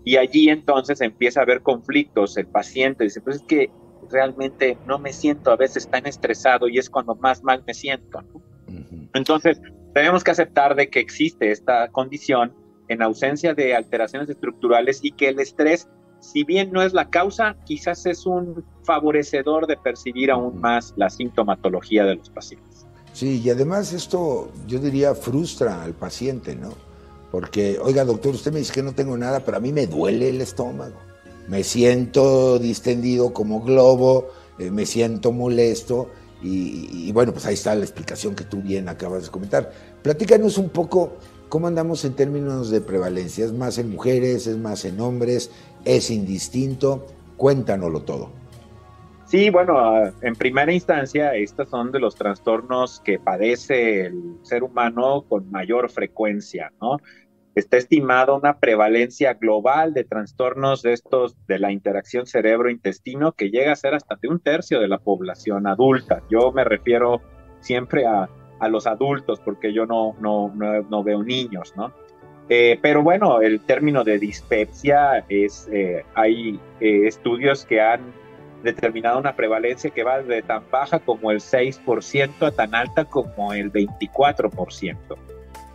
Y 0.04 0.16
allí 0.16 0.48
entonces 0.48 1.00
empieza 1.00 1.40
a 1.40 1.42
haber 1.42 1.62
conflictos. 1.62 2.36
El 2.36 2.46
paciente 2.46 3.04
dice, 3.04 3.20
pues 3.20 3.36
es 3.36 3.42
que 3.42 3.70
realmente 4.10 4.78
no 4.86 4.98
me 4.98 5.12
siento 5.12 5.50
a 5.50 5.56
veces 5.56 5.88
tan 5.88 6.06
estresado 6.06 6.68
y 6.68 6.78
es 6.78 6.88
cuando 6.88 7.16
más 7.16 7.42
mal 7.42 7.64
me 7.66 7.74
siento. 7.74 8.22
Entonces, 9.14 9.60
tenemos 9.94 10.22
que 10.22 10.30
aceptar 10.30 10.76
de 10.76 10.88
que 10.88 11.00
existe 11.00 11.50
esta 11.50 11.88
condición 11.88 12.54
en 12.88 13.02
ausencia 13.02 13.54
de 13.54 13.74
alteraciones 13.74 14.28
estructurales 14.28 15.00
y 15.02 15.10
que 15.10 15.28
el 15.30 15.40
estrés 15.40 15.88
si 16.26 16.42
bien 16.42 16.72
no 16.72 16.82
es 16.82 16.92
la 16.92 17.08
causa, 17.08 17.56
quizás 17.64 18.04
es 18.04 18.26
un 18.26 18.64
favorecedor 18.82 19.66
de 19.66 19.76
percibir 19.76 20.30
aún 20.30 20.60
más 20.60 20.92
la 20.96 21.08
sintomatología 21.08 22.04
de 22.04 22.16
los 22.16 22.30
pacientes. 22.30 22.84
Sí, 23.12 23.40
y 23.42 23.50
además 23.50 23.92
esto, 23.92 24.50
yo 24.66 24.78
diría, 24.78 25.14
frustra 25.14 25.82
al 25.82 25.94
paciente, 25.94 26.56
¿no? 26.56 26.70
Porque, 27.30 27.78
oiga, 27.80 28.04
doctor, 28.04 28.34
usted 28.34 28.52
me 28.52 28.58
dice 28.58 28.72
que 28.72 28.82
no 28.82 28.92
tengo 28.92 29.16
nada, 29.16 29.40
pero 29.40 29.56
a 29.56 29.60
mí 29.60 29.72
me 29.72 29.86
duele 29.86 30.28
el 30.28 30.40
estómago. 30.40 30.96
Me 31.48 31.62
siento 31.62 32.58
distendido 32.58 33.32
como 33.32 33.62
globo, 33.62 34.28
eh, 34.58 34.70
me 34.70 34.84
siento 34.84 35.32
molesto. 35.32 36.10
Y, 36.42 36.88
y, 37.08 37.12
bueno, 37.12 37.32
pues 37.32 37.46
ahí 37.46 37.54
está 37.54 37.74
la 37.74 37.84
explicación 37.84 38.34
que 38.34 38.44
tú 38.44 38.60
bien 38.60 38.88
acabas 38.88 39.24
de 39.24 39.30
comentar. 39.30 39.72
Platícanos 40.02 40.58
un 40.58 40.68
poco 40.70 41.12
cómo 41.48 41.68
andamos 41.68 42.04
en 42.04 42.14
términos 42.14 42.70
de 42.70 42.80
prevalencia. 42.80 43.44
¿Es 43.44 43.52
más 43.52 43.78
en 43.78 43.90
mujeres? 43.90 44.46
¿Es 44.46 44.58
más 44.58 44.84
en 44.84 45.00
hombres? 45.00 45.50
Es 45.86 46.10
indistinto. 46.10 47.06
Cuéntanoslo 47.38 48.02
todo. 48.02 48.30
Sí, 49.26 49.50
bueno, 49.50 49.78
ah, 49.78 50.12
en 50.22 50.36
primera 50.36 50.72
instancia, 50.72 51.34
estos 51.34 51.68
son 51.68 51.90
de 51.90 51.98
los 51.98 52.14
trastornos 52.14 53.00
que 53.00 53.18
padece 53.18 54.06
el 54.06 54.38
ser 54.42 54.62
humano 54.62 55.24
con 55.28 55.50
mayor 55.50 55.90
frecuencia, 55.90 56.72
¿no? 56.80 56.98
Está 57.56 57.76
estimado 57.78 58.36
una 58.36 58.58
prevalencia 58.58 59.34
global 59.34 59.94
de 59.94 60.04
trastornos 60.04 60.82
de 60.82 60.92
estos 60.92 61.34
de 61.46 61.58
la 61.58 61.72
interacción 61.72 62.26
cerebro-intestino 62.26 63.32
que 63.32 63.50
llega 63.50 63.72
a 63.72 63.76
ser 63.76 63.94
hasta 63.94 64.16
de 64.20 64.28
un 64.28 64.38
tercio 64.38 64.78
de 64.78 64.88
la 64.88 64.98
población 64.98 65.66
adulta. 65.66 66.22
Yo 66.30 66.52
me 66.52 66.64
refiero 66.64 67.22
siempre 67.60 68.06
a, 68.06 68.28
a 68.60 68.68
los 68.68 68.86
adultos 68.86 69.40
porque 69.40 69.72
yo 69.72 69.86
no, 69.86 70.14
no, 70.20 70.52
no, 70.54 70.82
no 70.82 71.02
veo 71.02 71.22
niños, 71.24 71.72
¿no? 71.76 71.92
Eh, 72.48 72.78
pero 72.80 73.02
bueno, 73.02 73.40
el 73.40 73.58
término 73.60 74.04
de 74.04 74.18
dispepsia 74.18 75.24
es, 75.28 75.68
eh, 75.72 76.04
hay 76.14 76.60
eh, 76.80 77.06
estudios 77.06 77.64
que 77.64 77.80
han 77.80 78.00
determinado 78.62 79.18
una 79.18 79.34
prevalencia 79.34 79.90
que 79.90 80.04
va 80.04 80.22
de 80.22 80.42
tan 80.42 80.62
baja 80.70 81.00
como 81.00 81.32
el 81.32 81.40
6% 81.40 82.46
a 82.46 82.52
tan 82.52 82.74
alta 82.74 83.04
como 83.04 83.52
el 83.52 83.70
24%. 83.72 84.96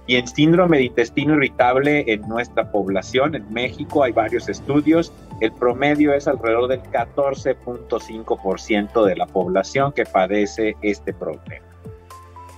Y 0.07 0.15
en 0.15 0.27
síndrome 0.27 0.77
de 0.77 0.85
intestino 0.85 1.35
irritable 1.35 2.05
en 2.07 2.21
nuestra 2.21 2.71
población, 2.71 3.35
en 3.35 3.53
México, 3.53 4.03
hay 4.03 4.11
varios 4.11 4.49
estudios. 4.49 5.13
El 5.41 5.51
promedio 5.53 6.11
es 6.13 6.27
alrededor 6.27 6.69
del 6.69 6.81
14.5% 6.83 9.05
de 9.05 9.15
la 9.15 9.27
población 9.27 9.93
que 9.93 10.05
padece 10.05 10.75
este 10.81 11.13
problema. 11.13 11.70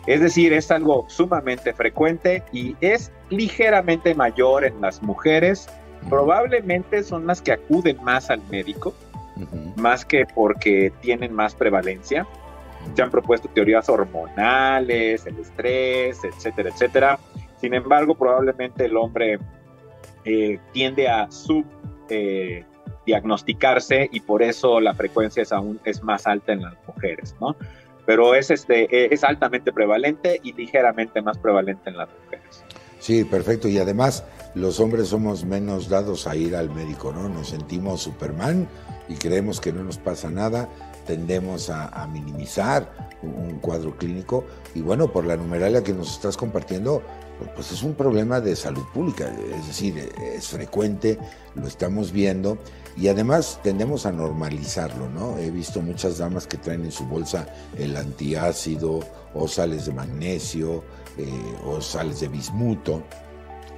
Es 0.06 0.20
decir, 0.20 0.52
es 0.52 0.70
algo 0.70 1.06
sumamente 1.08 1.74
frecuente 1.74 2.44
y 2.52 2.76
es 2.82 3.10
ligeramente 3.30 4.14
mayor 4.14 4.66
en 4.66 4.82
las 4.82 5.02
mujeres. 5.02 5.70
Probablemente 6.10 7.04
son 7.04 7.28
las 7.28 7.42
que 7.42 7.54
acuden 7.54 8.04
más 8.04 8.30
al 8.30 8.42
médico, 8.50 8.94
más 9.78 10.04
que 10.04 10.26
porque 10.36 10.92
tienen 11.02 11.32
más 11.34 11.56
prevalencia. 11.56 12.28
Se 12.96 13.02
han 13.02 13.10
propuesto 13.10 13.48
teorías 13.50 13.88
hormonales, 13.88 15.26
el 15.26 15.40
estrés, 15.40 16.22
etcétera, 16.26 16.70
etcétera. 16.70 17.18
Sin 17.62 17.74
embargo, 17.74 18.16
probablemente 18.16 18.84
el 18.86 18.98
hombre 18.98 19.40
eh, 20.26 20.60
tiende 20.74 21.08
a 21.08 21.32
subdiagnosticarse 21.32 24.02
eh, 24.04 24.10
y 24.12 24.20
por 24.20 24.44
eso 24.44 24.82
la 24.82 24.94
frecuencia 24.94 25.44
es 25.44 25.54
aún 25.54 25.80
es 25.86 26.04
más 26.04 26.28
alta 26.28 26.52
en 26.52 26.64
las 26.64 26.76
mujeres, 26.86 27.34
¿no? 27.40 27.56
Pero 28.06 28.36
es, 28.36 28.52
este, 28.52 28.84
e, 28.96 29.14
es 29.14 29.24
altamente 29.24 29.72
prevalente 29.72 30.40
y 30.44 30.54
ligeramente 30.54 31.22
más 31.22 31.38
prevalente 31.38 31.90
en 31.90 31.98
las 31.98 32.10
mujeres. 32.24 32.64
Sí, 33.00 33.26
perfecto. 33.26 33.68
Y 33.68 33.78
además 33.80 34.24
los 34.56 34.80
hombres 34.80 35.10
somos 35.10 35.44
menos 35.44 35.90
dados 35.90 36.28
a 36.28 36.36
ir 36.36 36.56
al 36.56 36.70
médico, 36.70 37.12
¿no? 37.12 37.28
Nos 37.28 37.50
sentimos 37.50 38.02
Superman 38.02 38.68
y 39.10 39.16
creemos 39.16 39.60
que 39.60 39.74
no 39.74 39.84
nos 39.84 39.98
pasa 39.98 40.30
nada, 40.30 40.70
tendemos 41.06 41.70
a, 41.70 42.08
minimizar 42.08 42.90
un, 43.22 43.60
cuadro 43.60 43.98
clínico 43.98 44.46
y 44.74 44.82
bueno, 44.82 45.12
por 45.12 45.26
la 45.26 45.36
numeralia 45.36 45.84
que 45.84 45.94
nos 45.94 46.14
estás 46.14 46.38
compartiendo, 46.38 47.04
pues 47.56 47.72
es 47.72 47.84
un 47.84 47.94
problema 47.94 48.40
de 48.40 48.56
salud 48.56 48.84
pública, 48.94 49.34
es 49.56 49.68
decir, 49.68 50.12
es 50.22 50.48
frecuente, 50.48 51.18
lo 51.56 51.68
estamos 51.68 52.12
viendo 52.12 52.58
y 52.96 53.08
además 53.08 53.60
tendemos 53.64 54.06
a 54.06 54.12
normalizarlo, 54.12 55.10
¿no? 55.10 55.38
He 55.38 55.50
visto 55.50 55.82
muchas 55.82 56.20
damas 56.20 56.48
que 56.48 56.58
traen 56.58 56.86
en 56.86 56.92
su 56.92 57.06
bolsa 57.06 57.48
el 57.78 57.98
antiácido 57.98 59.00
o 59.34 59.48
sales 59.48 59.86
de 59.86 59.94
magnesio 59.94 60.84
eh, 61.18 61.28
o 61.66 61.82
sales 61.82 62.20
de 62.20 62.28
bismuto, 62.28 63.04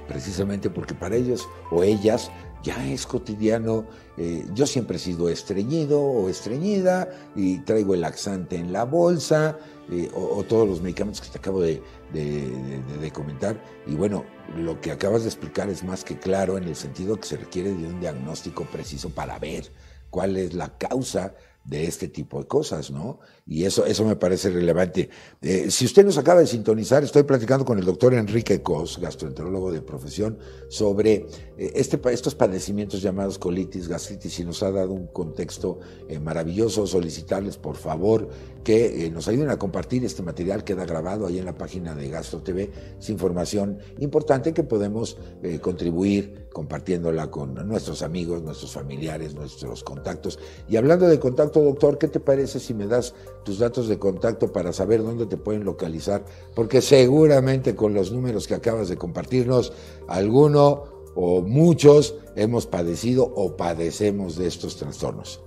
precisamente 0.06 0.70
porque 0.70 0.94
para 0.94 1.16
ellos 1.16 1.48
o 1.70 1.82
ellas 1.82 2.30
ya 2.62 2.86
es 2.86 3.06
cotidiano. 3.06 3.86
Eh, 4.18 4.44
yo 4.54 4.66
siempre 4.66 4.96
he 4.96 5.00
sido 5.00 5.28
estreñido 5.28 6.00
o 6.00 6.28
estreñida 6.28 7.08
y 7.34 7.58
traigo 7.60 7.94
el 7.94 8.00
laxante 8.02 8.56
en 8.56 8.72
la 8.72 8.84
bolsa 8.84 9.58
eh, 9.90 10.10
o, 10.14 10.42
todos 10.42 10.68
los 10.68 10.80
medicamentos 10.80 11.20
que 11.20 11.28
te 11.28 11.38
acabo 11.38 11.60
de, 11.60 11.82
de, 12.12 13.10
comentar. 13.12 13.62
Y 13.86 13.94
bueno, 13.94 14.24
lo 14.56 14.80
que 14.80 14.90
acabas 14.90 15.22
de 15.22 15.28
explicar 15.28 15.68
es 15.68 15.84
más 15.84 16.04
que 16.04 16.18
claro 16.18 16.58
en 16.58 16.64
el 16.64 16.76
sentido 16.76 17.16
que 17.20 17.26
se 17.26 17.36
requiere 17.36 17.72
de 17.72 17.86
un 17.86 18.00
diagnóstico 18.00 18.64
preciso 18.64 19.10
para 19.10 19.38
ver 19.38 19.72
cuál 20.10 20.36
es 20.36 20.54
la 20.54 20.76
causa 20.76 21.34
de 21.64 21.86
este 21.86 22.08
tipo 22.08 22.40
de 22.40 22.46
cosas, 22.46 22.90
¿no? 22.90 23.20
Y 23.48 23.64
eso, 23.64 23.86
eso 23.86 24.04
me 24.04 24.16
parece 24.16 24.50
relevante. 24.50 25.08
Eh, 25.40 25.70
si 25.70 25.84
usted 25.84 26.04
nos 26.04 26.18
acaba 26.18 26.40
de 26.40 26.48
sintonizar, 26.48 27.04
estoy 27.04 27.22
platicando 27.22 27.64
con 27.64 27.78
el 27.78 27.84
doctor 27.84 28.12
Enrique 28.14 28.60
Cos, 28.60 28.98
gastroenterólogo 28.98 29.70
de 29.70 29.82
profesión, 29.82 30.36
sobre 30.68 31.26
eh, 31.56 31.72
este, 31.76 32.00
estos 32.10 32.34
padecimientos 32.34 33.00
llamados 33.00 33.38
colitis, 33.38 33.86
gastritis, 33.86 34.40
y 34.40 34.44
nos 34.44 34.64
ha 34.64 34.72
dado 34.72 34.92
un 34.92 35.06
contexto 35.06 35.78
eh, 36.08 36.18
maravilloso. 36.18 36.88
Solicitarles, 36.88 37.56
por 37.56 37.76
favor, 37.76 38.28
que 38.64 39.08
nos 39.12 39.28
ayuden 39.28 39.50
a 39.50 39.60
compartir 39.60 40.04
este 40.04 40.24
material, 40.24 40.64
queda 40.64 40.84
grabado 40.84 41.24
ahí 41.24 41.38
en 41.38 41.44
la 41.44 41.56
página 41.56 41.94
de 41.94 42.10
Gastro 42.10 42.42
TV, 42.42 42.72
es 42.98 43.10
información 43.10 43.78
importante 44.00 44.52
que 44.52 44.64
podemos 44.64 45.16
contribuir 45.60 46.48
compartiéndola 46.52 47.30
con 47.30 47.54
nuestros 47.68 48.02
amigos, 48.02 48.42
nuestros 48.42 48.72
familiares, 48.72 49.34
nuestros 49.34 49.84
contactos. 49.84 50.40
Y 50.68 50.76
hablando 50.76 51.06
de 51.06 51.20
contacto, 51.20 51.60
doctor, 51.60 51.96
¿qué 51.98 52.08
te 52.08 52.18
parece 52.18 52.58
si 52.58 52.74
me 52.74 52.88
das 52.88 53.14
tus 53.46 53.60
datos 53.60 53.88
de 53.88 53.98
contacto 53.98 54.52
para 54.52 54.72
saber 54.72 55.02
dónde 55.02 55.24
te 55.24 55.36
pueden 55.36 55.64
localizar? 55.64 56.24
Porque 56.54 56.82
seguramente 56.82 57.76
con 57.76 57.94
los 57.94 58.12
números 58.12 58.46
que 58.46 58.54
acabas 58.54 58.88
de 58.88 58.98
compartirnos, 58.98 59.72
alguno 60.08 60.82
o 61.14 61.40
muchos 61.40 62.18
hemos 62.34 62.66
padecido 62.66 63.24
o 63.24 63.56
padecemos 63.56 64.36
de 64.36 64.48
estos 64.48 64.76
trastornos. 64.76 65.42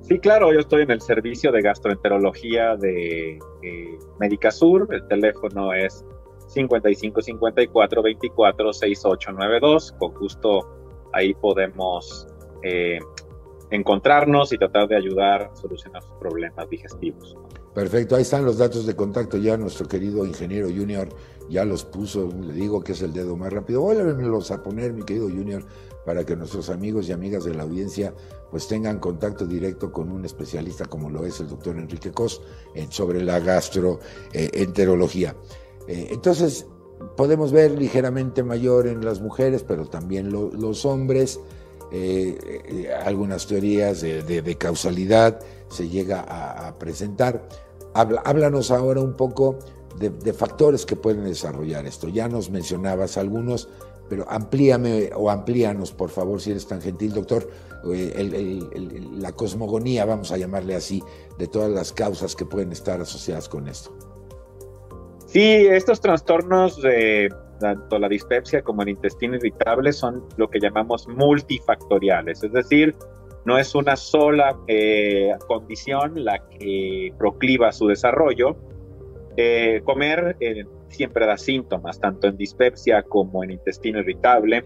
Sí, 0.00 0.18
claro, 0.18 0.52
yo 0.52 0.58
estoy 0.58 0.82
en 0.82 0.90
el 0.90 1.00
servicio 1.00 1.52
de 1.52 1.60
gastroenterología 1.60 2.76
de 2.76 3.38
eh, 3.62 3.98
Médica 4.18 4.50
Sur. 4.50 4.88
El 4.90 5.06
teléfono 5.06 5.72
es 5.72 6.04
55 6.48 7.20
54 7.20 8.02
24 8.02 8.72
6892. 8.72 9.92
Con 9.92 10.14
gusto 10.14 10.66
ahí 11.12 11.34
podemos 11.34 12.26
eh, 12.62 12.98
encontrarnos 13.70 14.52
y 14.52 14.58
tratar 14.58 14.88
de 14.88 14.96
ayudar 14.96 15.42
a 15.42 15.56
solucionar 15.56 16.02
sus 16.02 16.12
problemas 16.18 16.68
digestivos. 16.68 17.36
Perfecto, 17.74 18.16
ahí 18.16 18.22
están 18.22 18.44
los 18.44 18.58
datos 18.58 18.84
de 18.84 18.96
contacto 18.96 19.36
ya 19.36 19.56
nuestro 19.56 19.86
querido 19.86 20.26
ingeniero 20.26 20.68
Junior 20.68 21.08
ya 21.48 21.64
los 21.64 21.84
puso, 21.84 22.28
le 22.28 22.52
digo 22.52 22.82
que 22.82 22.92
es 22.92 23.02
el 23.02 23.12
dedo 23.12 23.36
más 23.36 23.52
rápido, 23.52 23.80
vuélvemelos 23.80 24.50
a 24.50 24.62
poner 24.62 24.92
mi 24.92 25.02
querido 25.02 25.28
Junior 25.28 25.64
para 26.04 26.24
que 26.24 26.34
nuestros 26.36 26.70
amigos 26.70 27.08
y 27.08 27.12
amigas 27.12 27.44
de 27.44 27.54
la 27.54 27.62
audiencia 27.62 28.14
pues 28.50 28.66
tengan 28.66 28.98
contacto 28.98 29.46
directo 29.46 29.92
con 29.92 30.10
un 30.10 30.24
especialista 30.24 30.86
como 30.86 31.10
lo 31.10 31.24
es 31.24 31.40
el 31.40 31.48
doctor 31.48 31.76
Enrique 31.76 32.10
Cos 32.10 32.42
sobre 32.88 33.22
la 33.22 33.38
gastroenterología. 33.38 35.36
Eh, 35.86 36.08
entonces, 36.10 36.66
podemos 37.16 37.52
ver 37.52 37.72
ligeramente 37.72 38.42
mayor 38.42 38.86
en 38.86 39.04
las 39.04 39.20
mujeres, 39.20 39.62
pero 39.62 39.86
también 39.86 40.32
los 40.32 40.84
hombres. 40.84 41.40
Eh, 41.92 42.38
eh, 42.68 42.92
algunas 43.04 43.46
teorías 43.46 44.00
de, 44.00 44.56
causalidad 44.58 45.40
se 45.68 45.88
llega 45.88 46.20
a, 46.20 46.78
presentar. 46.78 47.48
háblanos 47.94 48.70
ahora 48.70 49.00
un 49.00 49.14
poco 49.14 49.58
de, 49.98 50.32
factores 50.32 50.86
que 50.86 50.96
pueden 50.96 51.24
desarrollar 51.24 51.86
esto. 51.86 52.08
Ya 52.08 52.28
nos 52.28 52.50
mencionabas 52.50 53.16
algunos, 53.16 53.68
pero 54.08 54.24
amplíame 54.28 55.10
o 55.14 55.30
amplíanos, 55.30 55.92
por 55.92 56.10
favor, 56.10 56.40
si 56.40 56.52
eres 56.52 56.66
tan 56.66 56.80
gentil, 56.80 57.12
doctor, 57.12 57.48
la 57.84 59.32
cosmogonía, 59.32 60.04
vamos 60.04 60.32
a 60.32 60.36
llamarle 60.36 60.74
así, 60.74 61.02
de 61.38 61.46
todas 61.46 61.70
las 61.70 61.92
causas 61.92 62.36
que 62.36 62.44
pueden 62.44 62.72
estar 62.72 63.00
asociadas 63.00 63.48
con 63.48 63.68
esto. 63.68 63.96
Sí, 65.26 65.40
estos 65.40 66.00
trastornos 66.00 66.82
de 66.82 67.32
tanto 67.60 67.98
la 67.98 68.08
dispepsia 68.08 68.62
como 68.62 68.82
el 68.82 68.88
intestino 68.88 69.36
irritable 69.36 69.92
son 69.92 70.24
lo 70.36 70.48
que 70.48 70.58
llamamos 70.58 71.06
multifactoriales, 71.06 72.42
es 72.42 72.52
decir, 72.52 72.96
no 73.44 73.58
es 73.58 73.74
una 73.74 73.96
sola 73.96 74.58
eh, 74.66 75.32
condición 75.46 76.24
la 76.24 76.38
que 76.50 77.12
procliva 77.18 77.72
su 77.72 77.86
desarrollo. 77.86 78.56
Eh, 79.36 79.80
comer 79.84 80.36
eh, 80.40 80.64
siempre 80.88 81.26
da 81.26 81.36
síntomas, 81.36 81.98
tanto 82.00 82.26
en 82.26 82.36
dispepsia 82.36 83.02
como 83.02 83.42
en 83.42 83.52
intestino 83.52 84.00
irritable, 84.00 84.64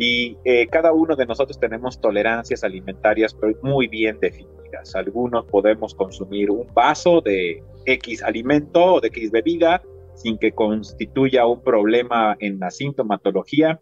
y 0.00 0.36
cada 0.70 0.92
uno 0.92 1.16
de 1.16 1.26
nosotros 1.26 1.58
tenemos 1.58 2.00
tolerancias 2.00 2.62
alimentarias 2.62 3.36
muy 3.62 3.88
bien 3.88 4.20
definidas. 4.20 4.94
Algunos 4.94 5.44
podemos 5.46 5.92
consumir 5.92 6.52
un 6.52 6.68
vaso 6.72 7.20
de 7.20 7.60
X 7.84 8.22
alimento 8.22 8.94
o 8.94 9.00
de 9.00 9.08
X 9.08 9.32
bebida, 9.32 9.82
sin 10.18 10.36
que 10.36 10.52
constituya 10.52 11.46
un 11.46 11.62
problema 11.62 12.36
en 12.40 12.58
la 12.58 12.70
sintomatología, 12.70 13.80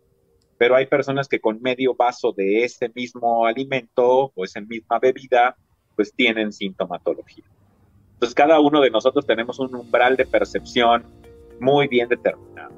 pero 0.59 0.76
hay 0.76 0.87
personas 0.87 1.28
que 1.28 1.40
con 1.40 1.61
medio 1.61 1.95
vaso 1.95 2.33
de 2.33 2.64
ese 2.64 2.90
mismo 2.95 3.47
alimento 3.47 4.33
o 4.35 4.45
esa 4.45 4.61
misma 4.61 4.99
bebida, 4.99 5.57
pues 5.95 6.12
tienen 6.14 6.52
sintomatología. 6.52 7.45
Entonces 8.14 8.35
cada 8.35 8.61
uno 8.61 8.81
de 8.81 8.90
nosotros 8.90 9.26
tenemos 9.26 9.59
un 9.59 9.75
umbral 9.75 10.16
de 10.16 10.26
percepción 10.26 11.05
muy 11.59 11.88
bien 11.88 12.09
determinado. 12.09 12.75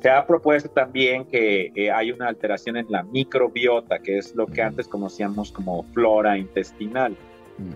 Se 0.00 0.10
ha 0.10 0.26
propuesto 0.26 0.68
también 0.70 1.24
que 1.24 1.72
eh, 1.74 1.90
hay 1.90 2.10
una 2.10 2.28
alteración 2.28 2.76
en 2.76 2.86
la 2.88 3.02
microbiota, 3.04 4.00
que 4.00 4.18
es 4.18 4.34
lo 4.34 4.46
que 4.46 4.62
antes 4.62 4.88
conocíamos 4.88 5.52
como 5.52 5.84
flora 5.92 6.38
intestinal. 6.38 7.16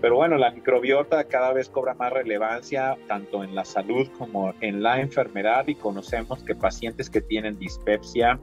Pero 0.01 0.15
bueno, 0.15 0.37
la 0.37 0.51
microbiota 0.51 1.23
cada 1.25 1.53
vez 1.53 1.69
cobra 1.69 1.93
más 1.93 2.11
relevancia 2.11 2.97
tanto 3.07 3.43
en 3.43 3.55
la 3.55 3.63
salud 3.63 4.07
como 4.17 4.53
en 4.61 4.81
la 4.81 4.99
enfermedad 4.99 5.67
y 5.67 5.75
conocemos 5.75 6.43
que 6.43 6.55
pacientes 6.55 7.09
que 7.09 7.21
tienen 7.21 7.57
dispepsia 7.57 8.39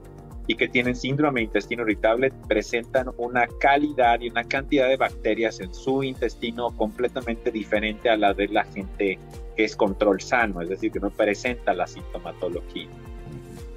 y 0.47 0.55
que 0.55 0.67
tienen 0.67 0.95
síndrome 0.95 1.41
de 1.41 1.45
intestino 1.45 1.83
irritable 1.83 2.31
presentan 2.47 3.09
una 3.17 3.47
calidad 3.59 4.19
y 4.21 4.29
una 4.29 4.43
cantidad 4.43 4.87
de 4.87 4.97
bacterias 4.97 5.59
en 5.59 5.73
su 5.73 6.03
intestino 6.03 6.75
completamente 6.75 7.51
diferente 7.51 8.09
a 8.09 8.17
la 8.17 8.33
de 8.33 8.47
la 8.47 8.63
gente 8.65 9.17
que 9.55 9.63
es 9.63 9.75
control 9.75 10.21
sano, 10.21 10.61
es 10.61 10.69
decir, 10.69 10.91
que 10.91 10.99
no 10.99 11.09
presenta 11.09 11.73
la 11.73 11.87
sintomatología. 11.87 12.89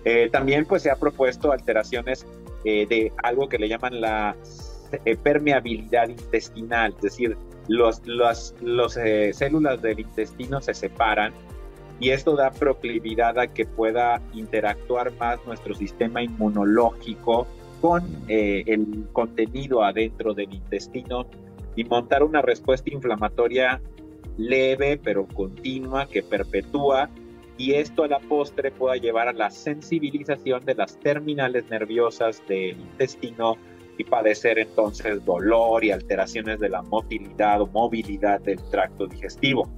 Eh, 0.04 0.28
también 0.30 0.64
pues 0.64 0.82
se 0.82 0.90
ha 0.90 0.96
propuesto 0.96 1.52
alteraciones 1.52 2.26
eh, 2.64 2.86
de 2.86 3.12
algo 3.22 3.48
que 3.48 3.58
le 3.58 3.68
llaman 3.68 4.00
la 4.00 4.36
eh, 5.04 5.16
permeabilidad 5.16 6.08
intestinal, 6.08 6.94
es 6.96 7.02
decir, 7.02 7.36
las 7.68 8.02
los, 8.60 8.96
eh, 8.96 9.32
células 9.32 9.80
del 9.80 10.00
intestino 10.00 10.60
se 10.60 10.74
separan 10.74 11.32
y 12.00 12.10
esto 12.10 12.36
da 12.36 12.50
proclividad 12.50 13.38
a 13.38 13.48
que 13.48 13.66
pueda 13.66 14.22
interactuar 14.32 15.12
más 15.18 15.38
nuestro 15.46 15.74
sistema 15.74 16.22
inmunológico 16.22 17.46
con 17.80 18.04
eh, 18.28 18.64
el 18.66 19.06
contenido 19.12 19.84
adentro 19.84 20.34
del 20.34 20.52
intestino 20.52 21.26
y 21.76 21.84
montar 21.84 22.22
una 22.22 22.42
respuesta 22.42 22.90
inflamatoria 22.90 23.80
leve 24.36 24.98
pero 25.02 25.26
continua 25.26 26.08
que 26.08 26.22
perpetúa 26.22 27.10
y 27.58 27.74
esto 27.74 28.04
a 28.04 28.08
la 28.08 28.20
postre 28.20 28.70
pueda 28.70 28.96
llevar 28.96 29.28
a 29.28 29.32
la 29.32 29.50
sensibilización 29.50 30.64
de 30.64 30.76
las 30.76 30.98
terminales 31.00 31.68
nerviosas 31.68 32.42
del 32.48 32.80
intestino 32.80 33.56
y 33.98 34.04
padecer 34.04 34.58
entonces 34.58 35.24
dolor 35.24 35.84
y 35.84 35.90
alteraciones 35.90 36.60
de 36.60 36.68
la 36.68 36.82
motilidad 36.82 37.60
o 37.60 37.66
movilidad 37.66 38.40
del 38.40 38.62
tracto 38.70 39.06
digestivo. 39.06 39.68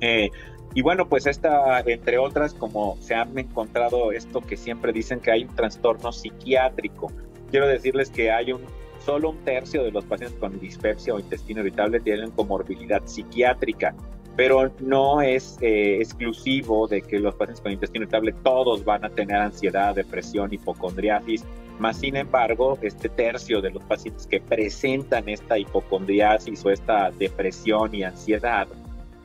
Eh, 0.00 0.30
y 0.74 0.82
bueno, 0.82 1.08
pues 1.08 1.26
esta, 1.26 1.80
entre 1.80 2.18
otras, 2.18 2.52
como 2.52 2.98
se 3.00 3.14
han 3.14 3.38
encontrado 3.38 4.12
esto 4.12 4.42
que 4.42 4.56
siempre 4.56 4.92
dicen 4.92 5.20
que 5.20 5.30
hay 5.30 5.44
un 5.44 5.54
trastorno 5.54 6.12
psiquiátrico, 6.12 7.10
quiero 7.50 7.66
decirles 7.66 8.10
que 8.10 8.30
hay 8.30 8.52
un 8.52 8.60
solo 8.98 9.30
un 9.30 9.38
tercio 9.38 9.84
de 9.84 9.92
los 9.92 10.04
pacientes 10.04 10.38
con 10.40 10.58
dispepsia 10.58 11.14
o 11.14 11.20
intestino 11.20 11.60
irritable 11.60 12.00
tienen 12.00 12.32
comorbilidad 12.32 13.02
psiquiátrica, 13.06 13.94
pero 14.36 14.72
no 14.80 15.22
es 15.22 15.56
eh, 15.60 15.98
exclusivo 16.00 16.88
de 16.88 17.00
que 17.00 17.20
los 17.20 17.36
pacientes 17.36 17.62
con 17.62 17.70
intestino 17.70 18.02
irritable 18.02 18.34
todos 18.42 18.84
van 18.84 19.04
a 19.04 19.08
tener 19.08 19.36
ansiedad, 19.36 19.94
depresión, 19.94 20.52
hipocondriasis 20.52 21.44
más 21.78 21.98
sin 21.98 22.16
embargo, 22.16 22.78
este 22.82 23.08
tercio 23.08 23.60
de 23.60 23.70
los 23.70 23.82
pacientes 23.84 24.26
que 24.26 24.40
presentan 24.40 25.28
esta 25.28 25.58
hipocondriasis 25.58 26.64
o 26.64 26.70
esta 26.70 27.10
depresión 27.10 27.94
y 27.94 28.02
ansiedad, 28.02 28.66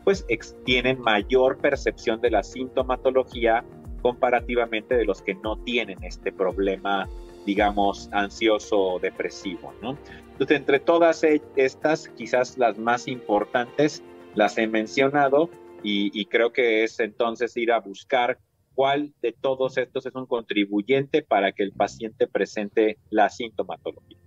pues 0.04 0.26
tienen 0.66 1.00
mayor 1.02 1.58
percepción 1.58 2.22
de 2.22 2.32
la 2.32 2.44
sintomatología 2.44 3.64
comparativamente 4.02 4.96
de 4.96 5.06
los 5.06 5.22
que 5.22 5.36
no 5.36 5.58
tienen 5.58 6.04
este 6.04 6.32
problema, 6.32 7.08
digamos, 7.46 8.10
ansioso 8.12 8.80
o 8.80 9.00
depresivo, 9.00 9.74
¿no? 9.82 9.98
Entonces, 10.32 10.58
entre 10.58 10.80
todas 10.80 11.24
e-, 11.24 11.42
estas, 11.56 12.08
quizás 12.10 12.58
las 12.58 12.78
más 12.78 13.08
importantes, 13.08 14.02
las 14.34 14.58
he 14.58 14.68
mencionado 14.68 15.50
y, 15.84 16.10
y 16.20 16.26
creo 16.26 16.52
que 16.52 16.84
es 16.84 17.00
entonces 17.00 17.56
ir 17.58 17.72
a 17.72 17.80
buscar 17.80 18.40
cuál 18.82 19.14
de 19.22 19.32
todos 19.32 19.78
estos 19.78 20.08
es 20.08 20.16
un 20.16 20.26
contribuyente 20.26 21.22
para 21.22 21.52
que 21.52 21.62
el 21.62 21.72
paciente 21.72 22.26
presente 22.26 22.98
la 23.12 23.30
sintomatología. 23.30 24.18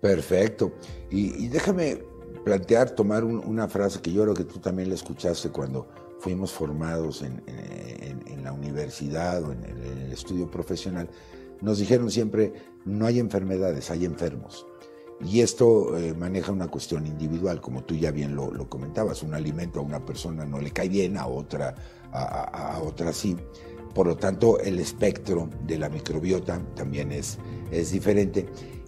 Perfecto. 0.00 0.72
Y, 1.10 1.48
déjame 1.48 1.98
plantear, 2.44 2.90
tomar 2.90 3.24
una 3.24 3.66
frase 3.66 4.00
que 4.00 4.12
yo 4.12 4.22
creo 4.22 4.34
que 4.34 4.44
tú 4.44 4.60
también 4.60 4.90
la 4.90 4.94
escuchaste 4.94 5.50
cuando 5.50 5.88
fuimos 6.20 6.52
formados 6.52 7.22
en, 7.22 7.42
la 8.44 8.52
universidad 8.52 9.42
o 9.42 9.50
en 9.50 9.64
el, 9.64 10.12
estudio 10.12 10.48
profesional. 10.48 11.10
Nos 11.60 11.78
dijeron 11.78 12.12
siempre, 12.12 12.52
no 12.84 13.06
hay 13.06 13.18
enfermedades, 13.18 13.90
hay 13.90 14.04
enfermos. 14.04 14.68
Y 15.20 15.40
esto 15.40 15.98
eh, 15.98 16.14
maneja 16.14 16.52
una 16.52 16.68
cuestión 16.68 17.08
individual, 17.08 17.60
como 17.60 17.82
tú 17.82 17.96
ya 17.96 18.12
bien 18.12 18.36
lo, 18.36 18.68
comentabas. 18.68 19.24
Un 19.24 19.34
alimento 19.34 19.80
a 19.80 19.82
una 19.82 20.04
persona 20.06 20.46
no 20.46 20.60
le 20.60 20.70
cae 20.70 20.88
bien, 20.88 21.18
a 21.18 21.26
otra, 21.26 21.74
a, 22.12 22.76
a 22.76 22.82
otra 22.82 23.12
sí. 23.12 23.36
Por 23.94 24.06
lo 24.06 24.16
tanto, 24.16 24.58
el 24.60 24.78
espectro 24.78 25.48
de 25.66 25.78
la 25.78 25.88
microbiota 25.88 26.60
también 26.74 27.12
es, 27.12 27.38
es 27.70 27.90
diferente. 27.92 28.46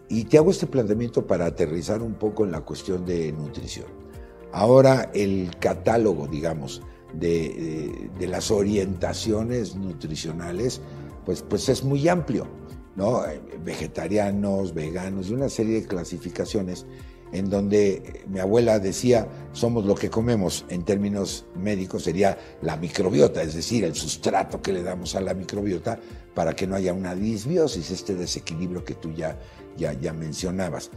Y 0.08 0.24
te 0.24 0.38
hago 0.38 0.50
este 0.50 0.66
planteamiento 0.66 1.26
para 1.26 1.46
aterrizar 1.46 2.02
un 2.02 2.14
poco 2.14 2.44
en 2.44 2.52
la 2.52 2.60
cuestión 2.60 3.04
de 3.04 3.32
nutrición. 3.32 3.86
Ahora 4.52 5.10
el 5.14 5.50
catálogo, 5.58 6.26
digamos, 6.28 6.82
de, 7.14 8.10
las 8.20 8.50
orientaciones 8.50 9.74
nutricionales, 9.74 10.80
pues, 11.24 11.42
pues 11.42 11.68
es 11.68 11.82
muy 11.82 12.08
amplio. 12.08 12.46
¿no? 12.94 13.24
Eh, 13.26 13.40
vegetarianos, 13.64 14.74
veganos, 14.74 15.30
y 15.30 15.34
una 15.34 15.48
serie 15.48 15.80
de 15.80 15.86
clasificaciones 15.86 16.84
en 17.32 17.48
donde 17.48 18.24
mi 18.28 18.38
abuela 18.38 18.78
decía, 18.78 19.26
somos 19.52 19.84
lo 19.84 19.94
que 19.94 20.10
comemos, 20.10 20.64
en 20.68 20.84
términos 20.84 21.46
médicos 21.56 22.04
sería 22.04 22.38
la 22.60 22.76
microbiota, 22.76 23.42
es 23.42 23.54
decir, 23.54 23.84
el 23.84 23.94
sustrato 23.94 24.60
que 24.60 24.72
le 24.72 24.82
damos 24.82 25.14
a 25.16 25.20
la 25.20 25.34
microbiota 25.34 25.98
para 26.34 26.54
que 26.54 26.66
no 26.66 26.76
haya 26.76 26.92
una 26.92 27.14
disbiosis, 27.14 27.90
este 27.90 28.14
desequilibrio 28.14 28.84
que 28.84 28.94
tú 28.94 29.12
ya, 29.12 29.38
ya, 29.76 29.92
ya 29.94 30.12
mencionabas. 30.12 30.90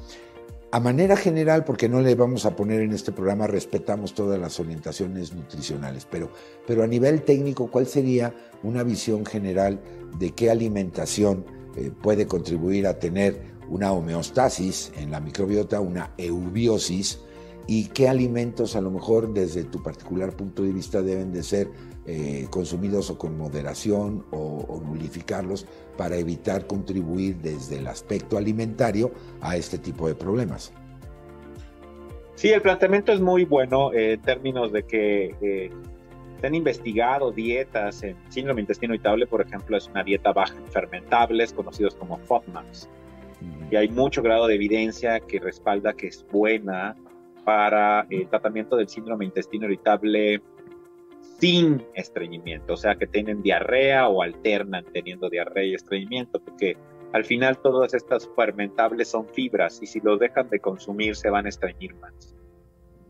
A 0.71 0.79
manera 0.81 1.15
general, 1.15 1.63
porque 1.63 1.87
no 1.87 2.01
le 2.01 2.15
vamos 2.15 2.45
a 2.45 2.55
poner 2.55 2.81
en 2.81 2.91
este 2.91 3.13
programa, 3.13 3.47
respetamos 3.47 4.13
todas 4.13 4.37
las 4.37 4.59
orientaciones 4.59 5.33
nutricionales, 5.33 6.05
pero, 6.09 6.29
pero 6.67 6.83
a 6.83 6.87
nivel 6.87 7.21
técnico, 7.21 7.71
¿cuál 7.71 7.87
sería 7.87 8.33
una 8.61 8.83
visión 8.83 9.25
general 9.25 9.79
de 10.19 10.31
qué 10.31 10.49
alimentación 10.49 11.45
eh, 11.77 11.91
puede 12.01 12.25
contribuir 12.25 12.87
a 12.87 12.99
tener 12.99 13.54
una 13.69 13.91
homeostasis 13.91 14.91
en 14.97 15.11
la 15.11 15.19
microbiota, 15.19 15.79
una 15.79 16.11
eubiosis, 16.17 17.19
y 17.67 17.87
qué 17.87 18.07
alimentos 18.07 18.75
a 18.75 18.81
lo 18.81 18.91
mejor 18.91 19.33
desde 19.33 19.63
tu 19.63 19.81
particular 19.81 20.35
punto 20.35 20.63
de 20.63 20.71
vista 20.71 21.01
deben 21.01 21.33
de 21.33 21.43
ser 21.43 21.69
eh, 22.05 22.45
consumidos 22.51 23.09
o 23.09 23.17
con 23.17 23.37
moderación 23.37 24.25
o, 24.31 24.65
o, 24.69 24.81
nulificarlos 24.81 25.65
para 25.97 26.17
evitar 26.17 26.67
contribuir 26.67 27.37
desde 27.37 27.79
el 27.79 27.87
aspecto 27.87 28.37
alimentario 28.37 29.11
a 29.41 29.57
este 29.57 29.79
tipo 29.79 30.07
de 30.07 30.13
problemas. 30.13 30.71
Sí, 32.35 32.49
el 32.49 32.61
planteamiento 32.61 33.11
es 33.11 33.19
muy 33.19 33.45
bueno 33.45 33.91
eh, 33.93 34.13
en 34.13 34.21
términos 34.21 34.71
de 34.71 34.83
que 34.83 35.35
eh, 35.41 35.71
se 36.39 36.47
han 36.47 36.53
investigado 36.53 37.31
dietas 37.31 38.03
en 38.03 38.15
síndrome 38.29 38.61
intestino 38.61 38.93
irritable, 38.93 39.25
por 39.25 39.41
ejemplo, 39.41 39.75
es 39.75 39.87
una 39.87 40.03
dieta 40.03 40.31
baja 40.33 40.55
en 40.55 40.67
fermentables, 40.67 41.53
conocidos 41.53 41.95
como 41.95 42.17
FODMAPs 42.17 42.87
y 43.71 43.75
hay 43.75 43.89
mucho 43.89 44.21
grado 44.21 44.47
de 44.47 44.55
evidencia 44.55 45.19
que 45.19 45.39
respalda 45.39 45.93
que 45.93 46.07
es 46.07 46.25
buena 46.31 46.95
para 47.43 48.05
el 48.09 48.27
tratamiento 48.27 48.75
del 48.75 48.89
síndrome 48.89 49.25
intestino 49.25 49.65
irritable 49.65 50.41
sin 51.39 51.85
estreñimiento, 51.93 52.73
o 52.73 52.77
sea, 52.77 52.95
que 52.95 53.07
tienen 53.07 53.41
diarrea 53.41 54.07
o 54.07 54.21
alternan 54.21 54.85
teniendo 54.93 55.29
diarrea 55.29 55.65
y 55.65 55.73
estreñimiento, 55.73 56.39
porque 56.39 56.77
al 57.13 57.25
final 57.25 57.57
todas 57.59 57.93
estas 57.93 58.29
fermentables 58.35 59.09
son 59.09 59.27
fibras 59.27 59.79
y 59.81 59.85
si 59.85 59.99
los 59.99 60.19
dejan 60.19 60.49
de 60.49 60.59
consumir 60.59 61.15
se 61.15 61.29
van 61.29 61.45
a 61.45 61.49
estreñir 61.49 61.93
más. 61.95 62.35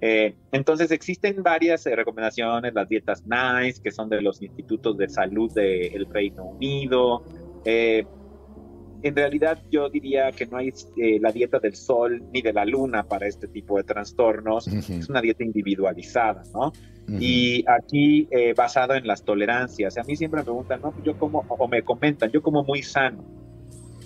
Eh, 0.02 0.36
entonces 0.52 0.92
existen 0.92 1.42
varias 1.42 1.86
eh, 1.86 1.96
recomendaciones, 1.96 2.74
las 2.74 2.90
dietas 2.90 3.24
NICE, 3.26 3.82
que 3.82 3.92
son 3.92 4.10
de 4.10 4.22
los 4.22 4.42
institutos 4.42 4.98
de 4.98 5.08
salud 5.08 5.52
del 5.54 6.06
Reino 6.08 6.46
Unido, 6.46 7.24
eh, 7.64 8.06
en 9.06 9.16
realidad 9.16 9.60
yo 9.70 9.88
diría 9.88 10.32
que 10.32 10.48
no 10.48 10.58
hay 10.58 10.74
eh, 10.98 11.20
la 11.22 11.32
dieta 11.32 11.60
del 11.60 11.76
sol 11.76 12.24
ni 12.34 12.42
de 12.42 12.52
la 12.52 12.66
luna 12.66 13.04
para 13.04 13.28
este 13.28 13.48
tipo 13.48 13.78
de 13.78 13.84
trastornos, 13.84 14.68
es 14.68 15.08
una 15.10 15.22
dieta 15.22 15.44
individualizada, 15.44 16.42
¿no? 16.52 16.74
Y 17.20 17.64
aquí 17.70 18.28
eh, 18.32 18.56
basado 18.58 18.96
en 18.96 19.06
las 19.06 19.24
tolerancias. 19.24 20.00
A 20.00 20.04
mí 20.06 20.16
siempre 20.16 20.40
me 20.40 20.46
preguntan, 20.46 20.82
¿no? 20.82 20.92
Yo 21.04 21.20
como, 21.20 21.46
o 21.48 21.68
me 21.68 21.84
comentan, 21.84 22.32
yo 22.32 22.42
como 22.42 22.64
muy 22.64 22.82
sano. 22.82 23.24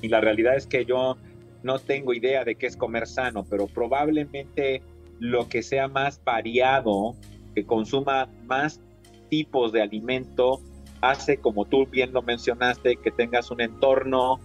Y 0.02 0.10
la 0.10 0.20
realidad 0.20 0.58
es 0.58 0.68
que 0.68 0.84
yo 0.84 1.16
no 1.64 1.80
tengo 1.80 2.14
idea 2.14 2.44
de 2.44 2.56
qué 2.56 2.66
es 2.66 2.76
comer 2.76 3.08
sano, 3.08 3.46
pero 3.50 3.68
probablemente 3.68 4.82
lo 5.18 5.48
que 5.48 5.64
sea 5.64 5.88
más 5.88 6.22
variado, 6.26 7.16
que 7.56 7.66
consuma 7.66 8.28
más 8.44 8.82
tipos 9.30 9.72
de 9.72 9.82
alimento, 9.82 10.60
hace, 11.00 11.38
como 11.38 11.64
tú 11.64 11.86
bien 11.86 12.12
lo 12.12 12.22
mencionaste, 12.22 12.98
que 12.98 13.12
tengas 13.12 13.50
un 13.50 13.62
entorno 13.62 14.42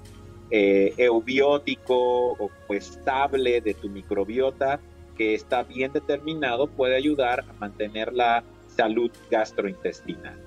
eh, 0.57 0.95
eubiótico 0.99 2.35
o 2.35 2.49
estable 2.69 3.61
de 3.61 3.75
tu 3.75 3.89
microbiota 3.89 4.79
que 5.17 5.35
está 5.35 5.65
bien 5.65 5.93
determinado 5.93 6.69
puede 6.69 6.95
ayudar 6.95 7.41
a 7.41 7.53
mantener 7.55 8.13
la 8.13 8.45
salud 8.69 9.11
gastrointestinal. 9.33 10.41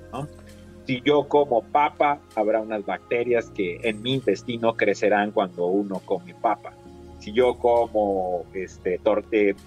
Si 0.85 1.01
yo 1.01 1.27
como 1.27 1.61
papa, 1.61 2.21
habrá 2.35 2.61
unas 2.61 2.85
bacterias 2.85 3.49
que 3.49 3.81
en 3.83 4.01
mi 4.01 4.13
intestino 4.13 4.77
crecerán 4.77 5.31
cuando 5.31 5.65
uno 5.65 5.99
come 6.05 6.33
papa. 6.35 6.73
Si 7.19 7.33
yo 7.33 7.55
como 7.55 8.45
este, 8.53 8.99
torte 8.99 9.57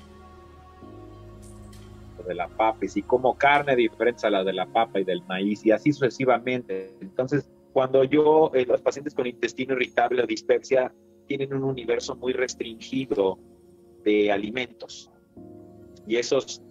de 2.27 2.35
la 2.35 2.49
papa 2.49 2.87
y 2.87 2.89
si 2.89 3.03
como 3.03 3.37
carne 3.37 3.77
diferente 3.77 4.27
a 4.27 4.31
la 4.31 4.43
de 4.43 4.55
la 4.55 4.65
papa 4.65 5.01
y 5.01 5.05
del 5.05 5.23
maíz 5.25 5.67
y 5.67 5.71
así 5.71 5.93
sucesivamente, 5.93 6.95
entonces 7.03 7.47
cuando 7.73 8.05
yo, 8.05 8.51
eh, 8.55 8.67
los 8.67 8.81
pacientes 8.81 9.15
con 9.15 9.27
intestino 9.27 9.75
irritable 9.75 10.23
o 10.23 10.27
dispepsia 10.27 10.93
tienen 11.27 11.55
un 11.55 11.65
universo 11.65 12.17
muy 12.17 12.33
restringido 12.33 13.39
de 14.05 14.33
alimentos. 14.33 15.11
Y 16.07 16.17
esos 16.17 16.63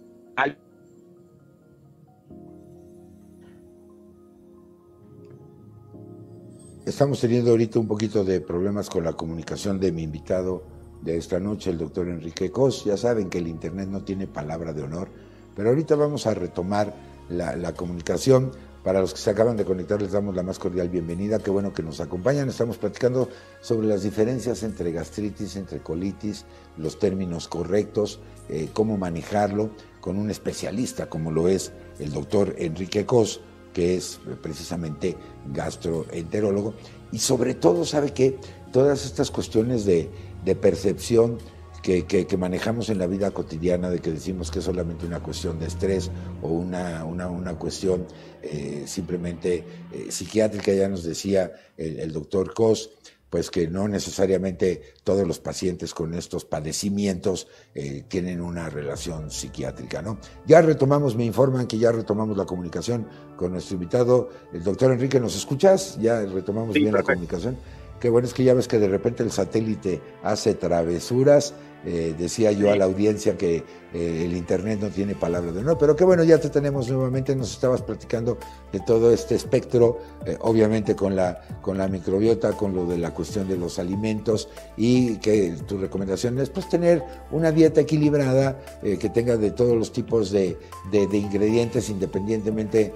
Estamos 6.86 7.20
teniendo 7.20 7.52
ahorita 7.52 7.78
un 7.78 7.86
poquito 7.86 8.24
de 8.24 8.40
problemas 8.40 8.88
con 8.90 9.04
la 9.04 9.12
comunicación 9.12 9.78
de 9.78 9.92
mi 9.92 10.02
invitado 10.02 10.64
de 11.02 11.18
esta 11.18 11.38
noche, 11.38 11.70
el 11.70 11.78
doctor 11.78 12.08
Enrique 12.08 12.50
Cos. 12.50 12.84
Ya 12.84 12.96
saben 12.96 13.28
que 13.28 13.38
el 13.38 13.46
Internet 13.46 13.88
no 13.88 14.02
tiene 14.02 14.26
palabra 14.26 14.72
de 14.72 14.82
honor, 14.82 15.08
pero 15.54 15.68
ahorita 15.68 15.94
vamos 15.94 16.26
a 16.26 16.34
retomar 16.34 16.92
la, 17.28 17.54
la 17.54 17.74
comunicación. 17.74 18.50
Para 18.84 19.00
los 19.00 19.12
que 19.12 19.20
se 19.20 19.28
acaban 19.28 19.58
de 19.58 19.66
conectar 19.66 20.00
les 20.00 20.12
damos 20.12 20.34
la 20.34 20.42
más 20.42 20.58
cordial 20.58 20.88
bienvenida, 20.88 21.38
qué 21.38 21.50
bueno 21.50 21.74
que 21.74 21.82
nos 21.82 22.00
acompañan. 22.00 22.48
Estamos 22.48 22.78
platicando 22.78 23.28
sobre 23.60 23.86
las 23.86 24.02
diferencias 24.02 24.62
entre 24.62 24.90
gastritis, 24.90 25.56
entre 25.56 25.80
colitis, 25.80 26.46
los 26.78 26.98
términos 26.98 27.46
correctos, 27.46 28.20
eh, 28.48 28.70
cómo 28.72 28.96
manejarlo 28.96 29.70
con 30.00 30.16
un 30.16 30.30
especialista 30.30 31.10
como 31.10 31.30
lo 31.30 31.48
es 31.48 31.72
el 31.98 32.10
doctor 32.10 32.54
Enrique 32.56 33.04
Cos, 33.04 33.42
que 33.74 33.96
es 33.96 34.18
precisamente 34.42 35.14
gastroenterólogo. 35.52 36.72
Y 37.12 37.18
sobre 37.18 37.52
todo, 37.52 37.84
sabe 37.84 38.14
que 38.14 38.38
todas 38.72 39.04
estas 39.04 39.30
cuestiones 39.30 39.84
de, 39.84 40.08
de 40.42 40.56
percepción, 40.56 41.36
que, 41.82 42.36
manejamos 42.38 42.90
en 42.90 42.98
la 42.98 43.06
vida 43.06 43.30
cotidiana, 43.30 43.90
de 43.90 44.00
que 44.00 44.10
decimos 44.12 44.50
que 44.50 44.58
es 44.58 44.64
solamente 44.64 45.06
una 45.06 45.20
cuestión 45.20 45.58
de 45.58 45.66
estrés 45.66 46.10
o 46.42 46.48
una, 46.48 47.04
una, 47.04 47.54
cuestión 47.54 48.06
eh, 48.42 48.84
simplemente 48.86 49.64
eh, 49.92 50.06
psiquiátrica, 50.10 50.72
ya 50.72 50.88
nos 50.88 51.04
decía 51.04 51.52
el, 51.76 52.12
doctor 52.12 52.52
Cos, 52.54 52.90
pues 53.30 53.50
que 53.50 53.68
no 53.68 53.86
necesariamente 53.86 54.94
todos 55.04 55.26
los 55.26 55.38
pacientes 55.38 55.94
con 55.94 56.14
estos 56.14 56.44
padecimientos 56.44 57.46
eh, 57.74 58.04
tienen 58.08 58.40
una 58.40 58.68
relación 58.68 59.30
psiquiátrica, 59.30 60.02
¿no? 60.02 60.18
Ya 60.46 60.60
retomamos, 60.60 61.14
me 61.14 61.24
informan 61.24 61.68
que 61.68 61.78
ya 61.78 61.92
retomamos 61.92 62.36
la 62.36 62.44
comunicación 62.44 63.06
con 63.36 63.52
nuestro 63.52 63.74
invitado, 63.74 64.30
el 64.52 64.64
doctor 64.64 64.92
Enrique, 64.92 65.20
¿nos 65.20 65.36
escuchas? 65.36 65.96
Ya 66.00 66.20
retomamos 66.22 66.74
bien 66.74 66.92
la 66.92 67.04
comunicación. 67.04 67.56
Qué 68.00 68.08
bueno 68.08 68.26
es 68.26 68.34
que 68.34 68.44
ya 68.44 68.54
ves 68.54 68.66
que 68.66 68.78
de 68.78 68.88
repente 68.88 69.22
el 69.22 69.30
satélite 69.30 70.00
hace 70.22 70.54
travesuras 70.54 71.54
eh, 71.84 72.14
decía 72.18 72.52
yo 72.52 72.70
a 72.70 72.76
la 72.76 72.84
audiencia 72.84 73.36
que 73.36 73.62
eh, 73.92 74.22
el 74.24 74.36
Internet 74.36 74.80
no 74.80 74.88
tiene 74.88 75.14
palabra 75.14 75.52
de 75.52 75.62
no, 75.62 75.76
pero 75.78 75.96
qué 75.96 76.04
bueno, 76.04 76.24
ya 76.24 76.38
te 76.38 76.50
tenemos 76.50 76.88
nuevamente, 76.88 77.34
nos 77.34 77.52
estabas 77.52 77.82
platicando 77.82 78.38
de 78.72 78.80
todo 78.80 79.12
este 79.12 79.34
espectro, 79.34 79.98
eh, 80.24 80.36
obviamente 80.40 80.94
con 80.94 81.16
la, 81.16 81.40
con 81.60 81.78
la 81.78 81.88
microbiota, 81.88 82.52
con 82.52 82.74
lo 82.74 82.86
de 82.86 82.98
la 82.98 83.12
cuestión 83.12 83.48
de 83.48 83.56
los 83.56 83.78
alimentos 83.78 84.48
y 84.76 85.16
que 85.16 85.56
tu 85.66 85.78
recomendación 85.78 86.38
es 86.38 86.50
pues 86.50 86.68
tener 86.68 87.02
una 87.30 87.52
dieta 87.52 87.80
equilibrada 87.80 88.60
que 88.82 89.10
tenga 89.10 89.36
de 89.36 89.50
todos 89.50 89.76
los 89.76 89.92
tipos 89.92 90.30
de, 90.30 90.56
de, 90.90 91.06
de 91.06 91.16
ingredientes 91.16 91.90
independientemente 91.90 92.94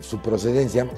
su 0.00 0.20
procedencia. 0.20 0.88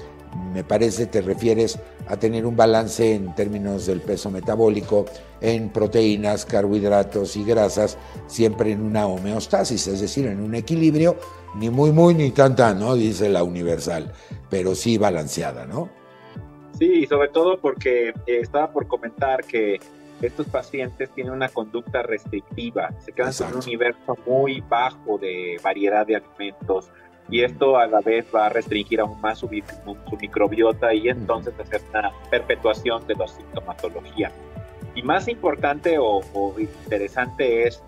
Me 0.53 0.63
parece 0.63 1.07
te 1.07 1.21
refieres 1.21 1.79
a 2.07 2.17
tener 2.17 2.45
un 2.45 2.55
balance 2.55 3.15
en 3.15 3.33
términos 3.33 3.87
del 3.87 4.01
peso 4.01 4.29
metabólico, 4.29 5.05
en 5.41 5.69
proteínas, 5.69 6.45
carbohidratos 6.45 7.35
y 7.35 7.43
grasas, 7.43 7.88
siempre 8.27 8.71
en 8.71 8.81
una 8.81 9.07
homeostasis, 9.07 9.87
es 9.87 10.01
decir, 10.01 10.27
en 10.27 10.41
un 10.41 10.55
equilibrio, 10.55 11.17
ni 11.55 11.69
muy, 11.69 11.91
muy, 11.91 12.13
ni 12.13 12.31
tan, 12.31 12.55
tan, 12.55 12.79
¿no? 12.79 12.95
Dice 12.95 13.29
la 13.29 13.43
universal, 13.43 14.11
pero 14.49 14.75
sí 14.75 14.97
balanceada, 14.97 15.65
¿no? 15.65 15.89
Sí, 16.77 17.05
sobre 17.07 17.29
todo 17.29 17.59
porque 17.59 18.09
eh, 18.09 18.13
estaba 18.27 18.71
por 18.71 18.87
comentar 18.87 19.43
que 19.43 19.79
estos 20.21 20.47
pacientes 20.47 21.09
tienen 21.11 21.33
una 21.33 21.49
conducta 21.49 22.03
restrictiva, 22.03 22.89
se 22.99 23.11
quedan 23.11 23.33
en 23.39 23.55
un 23.55 23.63
universo 23.63 24.17
muy 24.25 24.61
bajo 24.61 25.17
de 25.17 25.59
variedad 25.63 26.05
de 26.05 26.17
alimentos, 26.17 26.89
y 27.29 27.43
esto 27.43 27.77
a 27.77 27.85
la 27.85 28.01
vez 28.01 28.25
va 28.33 28.47
a 28.47 28.49
restringir 28.49 28.99
aún 28.99 29.19
más 29.21 29.39
su, 29.39 29.49
microbiota 30.19 30.93
y 30.93 31.09
entonces 31.09 31.53
hacer 31.59 31.81
una 31.89 32.11
perpetuación 32.29 33.05
de 33.07 33.15
la 33.15 33.27
sintomatología. 33.27 34.31
Y 34.99 35.01
más 35.01 35.29
importante 35.29 35.97
o, 35.97 36.21
interesante 36.59 37.65
es 37.65 37.81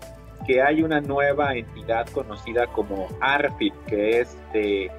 que 0.46 0.62
hay 0.62 0.82
una 0.82 1.02
nueva 1.02 1.54
entidad 1.54 2.06
conocida 2.06 2.66
como 2.68 3.06
ARFID, 3.20 3.74
que 3.86 4.20
es 4.20 4.34
de 4.54 4.90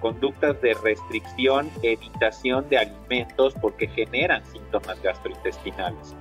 conductas 0.00 0.58
de 0.62 0.72
restricción, 0.82 1.70
evitación 1.82 2.66
de 2.70 2.78
alimentos 2.78 3.54
porque 3.60 3.86
generan 3.86 4.42
síntomas 4.46 5.02
gastrointestinales. 5.02 6.16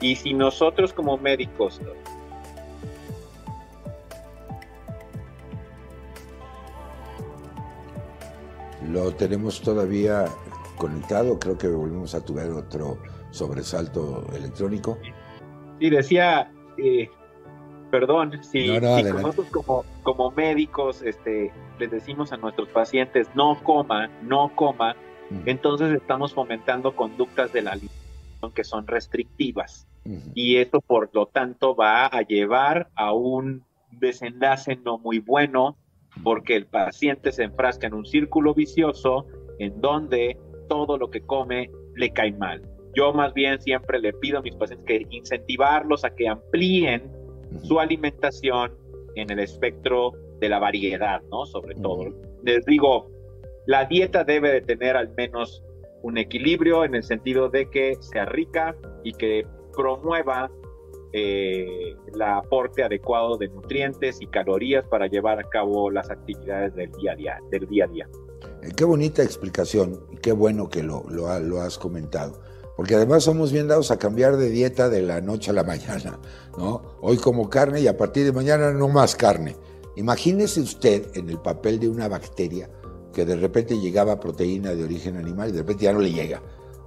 Y 0.00 0.16
si 0.16 0.32
nosotros 0.32 0.94
como 0.94 1.18
médicos 1.18 1.78
lo 8.90 9.12
tenemos 9.12 9.60
todavía 9.60 10.24
conectado, 10.78 11.38
creo 11.38 11.58
que 11.58 11.68
volvemos 11.68 12.14
a 12.14 12.24
tener 12.24 12.50
otro 12.52 12.96
sobresalto 13.30 14.24
electrónico. 14.34 14.98
Y 15.78 15.90
decía, 15.90 16.50
eh, 16.76 17.08
perdón, 17.90 18.42
si, 18.42 18.78
nosotros 18.78 19.46
como, 19.50 19.84
como 20.02 20.30
médicos 20.30 21.02
este, 21.02 21.52
les 21.78 21.90
decimos 21.90 22.32
a 22.32 22.36
nuestros 22.36 22.68
pacientes 22.68 23.28
no 23.34 23.58
coma, 23.62 24.08
no 24.22 24.52
coma, 24.54 24.96
entonces 25.46 25.94
estamos 25.94 26.34
fomentando 26.34 26.96
conductas 26.96 27.52
de 27.52 27.62
la 27.62 27.72
alimentación 27.72 28.52
que 28.54 28.64
son 28.64 28.86
restrictivas. 28.86 29.86
Y 30.34 30.56
esto, 30.56 30.80
por 30.80 31.10
lo 31.12 31.26
tanto, 31.26 31.76
va 31.76 32.06
a 32.06 32.22
llevar 32.22 32.88
a 32.94 33.12
un 33.12 33.64
desenlace 33.92 34.76
no 34.76 34.98
muy 34.98 35.18
bueno, 35.20 35.76
porque 36.24 36.56
el 36.56 36.66
paciente 36.66 37.32
se 37.32 37.44
enfrasca 37.44 37.86
en 37.86 37.94
un 37.94 38.06
círculo 38.06 38.54
vicioso 38.54 39.26
en 39.58 39.80
donde 39.80 40.38
todo 40.68 40.96
lo 40.96 41.10
que 41.10 41.20
come 41.20 41.70
le 41.94 42.10
cae 42.10 42.32
mal. 42.32 42.62
Yo 42.94 43.12
más 43.12 43.32
bien 43.34 43.60
siempre 43.60 44.00
le 44.00 44.12
pido 44.12 44.38
a 44.38 44.42
mis 44.42 44.54
pacientes 44.56 44.86
que 44.86 45.06
incentivarlos 45.10 46.04
a 46.04 46.14
que 46.14 46.28
amplíen 46.28 47.10
su 47.62 47.78
alimentación 47.78 48.72
en 49.14 49.30
el 49.30 49.40
espectro 49.40 50.12
de 50.40 50.48
la 50.48 50.58
variedad, 50.58 51.20
¿no? 51.30 51.46
Sobre 51.46 51.74
todo. 51.76 52.06
Les 52.42 52.64
digo, 52.64 53.10
la 53.66 53.84
dieta 53.84 54.24
debe 54.24 54.52
de 54.52 54.60
tener 54.62 54.96
al 54.96 55.12
menos 55.16 55.62
un 56.02 56.18
equilibrio 56.18 56.84
en 56.84 56.94
el 56.94 57.02
sentido 57.02 57.48
de 57.48 57.68
que 57.68 57.96
sea 58.00 58.24
rica 58.24 58.74
y 59.04 59.12
que 59.12 59.46
promueva 59.76 60.50
eh, 61.12 61.96
el 62.12 62.22
aporte 62.22 62.82
adecuado 62.82 63.36
de 63.36 63.48
nutrientes 63.48 64.20
y 64.20 64.26
calorías 64.26 64.84
para 64.86 65.08
llevar 65.08 65.40
a 65.40 65.44
cabo 65.44 65.90
las 65.90 66.10
actividades 66.10 66.74
del 66.74 66.90
día 66.92 67.12
a 67.12 67.16
día. 67.16 67.38
Del 67.50 67.66
día, 67.66 67.84
a 67.84 67.88
día. 67.88 68.08
Eh, 68.62 68.68
qué 68.76 68.84
bonita 68.84 69.22
explicación 69.22 70.00
y 70.10 70.16
qué 70.16 70.32
bueno 70.32 70.68
que 70.68 70.82
lo, 70.82 71.04
lo, 71.10 71.38
lo, 71.40 71.60
has 71.60 71.78
comentado. 71.78 72.40
Porque 72.80 72.94
además 72.94 73.24
somos 73.24 73.52
bien 73.52 73.68
dados 73.68 73.90
a 73.90 73.98
cambiar 73.98 74.38
de 74.38 74.48
dieta 74.48 74.88
de 74.88 75.02
la 75.02 75.20
noche 75.20 75.50
a 75.50 75.52
la 75.52 75.64
mañana, 75.64 76.18
¿no? 76.56 76.96
Hoy 77.02 77.18
como 77.18 77.50
carne 77.50 77.82
y 77.82 77.86
a 77.86 77.98
partir 77.98 78.24
de 78.24 78.32
mañana 78.32 78.72
no 78.72 78.88
más 78.88 79.16
carne. 79.16 79.54
Imagínese 79.96 80.62
usted 80.62 81.08
en 81.12 81.28
el 81.28 81.38
papel 81.38 81.78
de 81.78 81.90
una 81.90 82.08
bacteria 82.08 82.70
que 83.12 83.26
de 83.26 83.36
repente 83.36 83.78
llegaba 83.78 84.18
proteína 84.18 84.74
de 84.74 84.82
origen 84.82 85.18
animal 85.18 85.50
y 85.50 85.52
de 85.52 85.58
repente 85.58 85.84
ya 85.84 85.92
no 85.92 86.00
le 86.00 86.10
llega. 86.10 86.42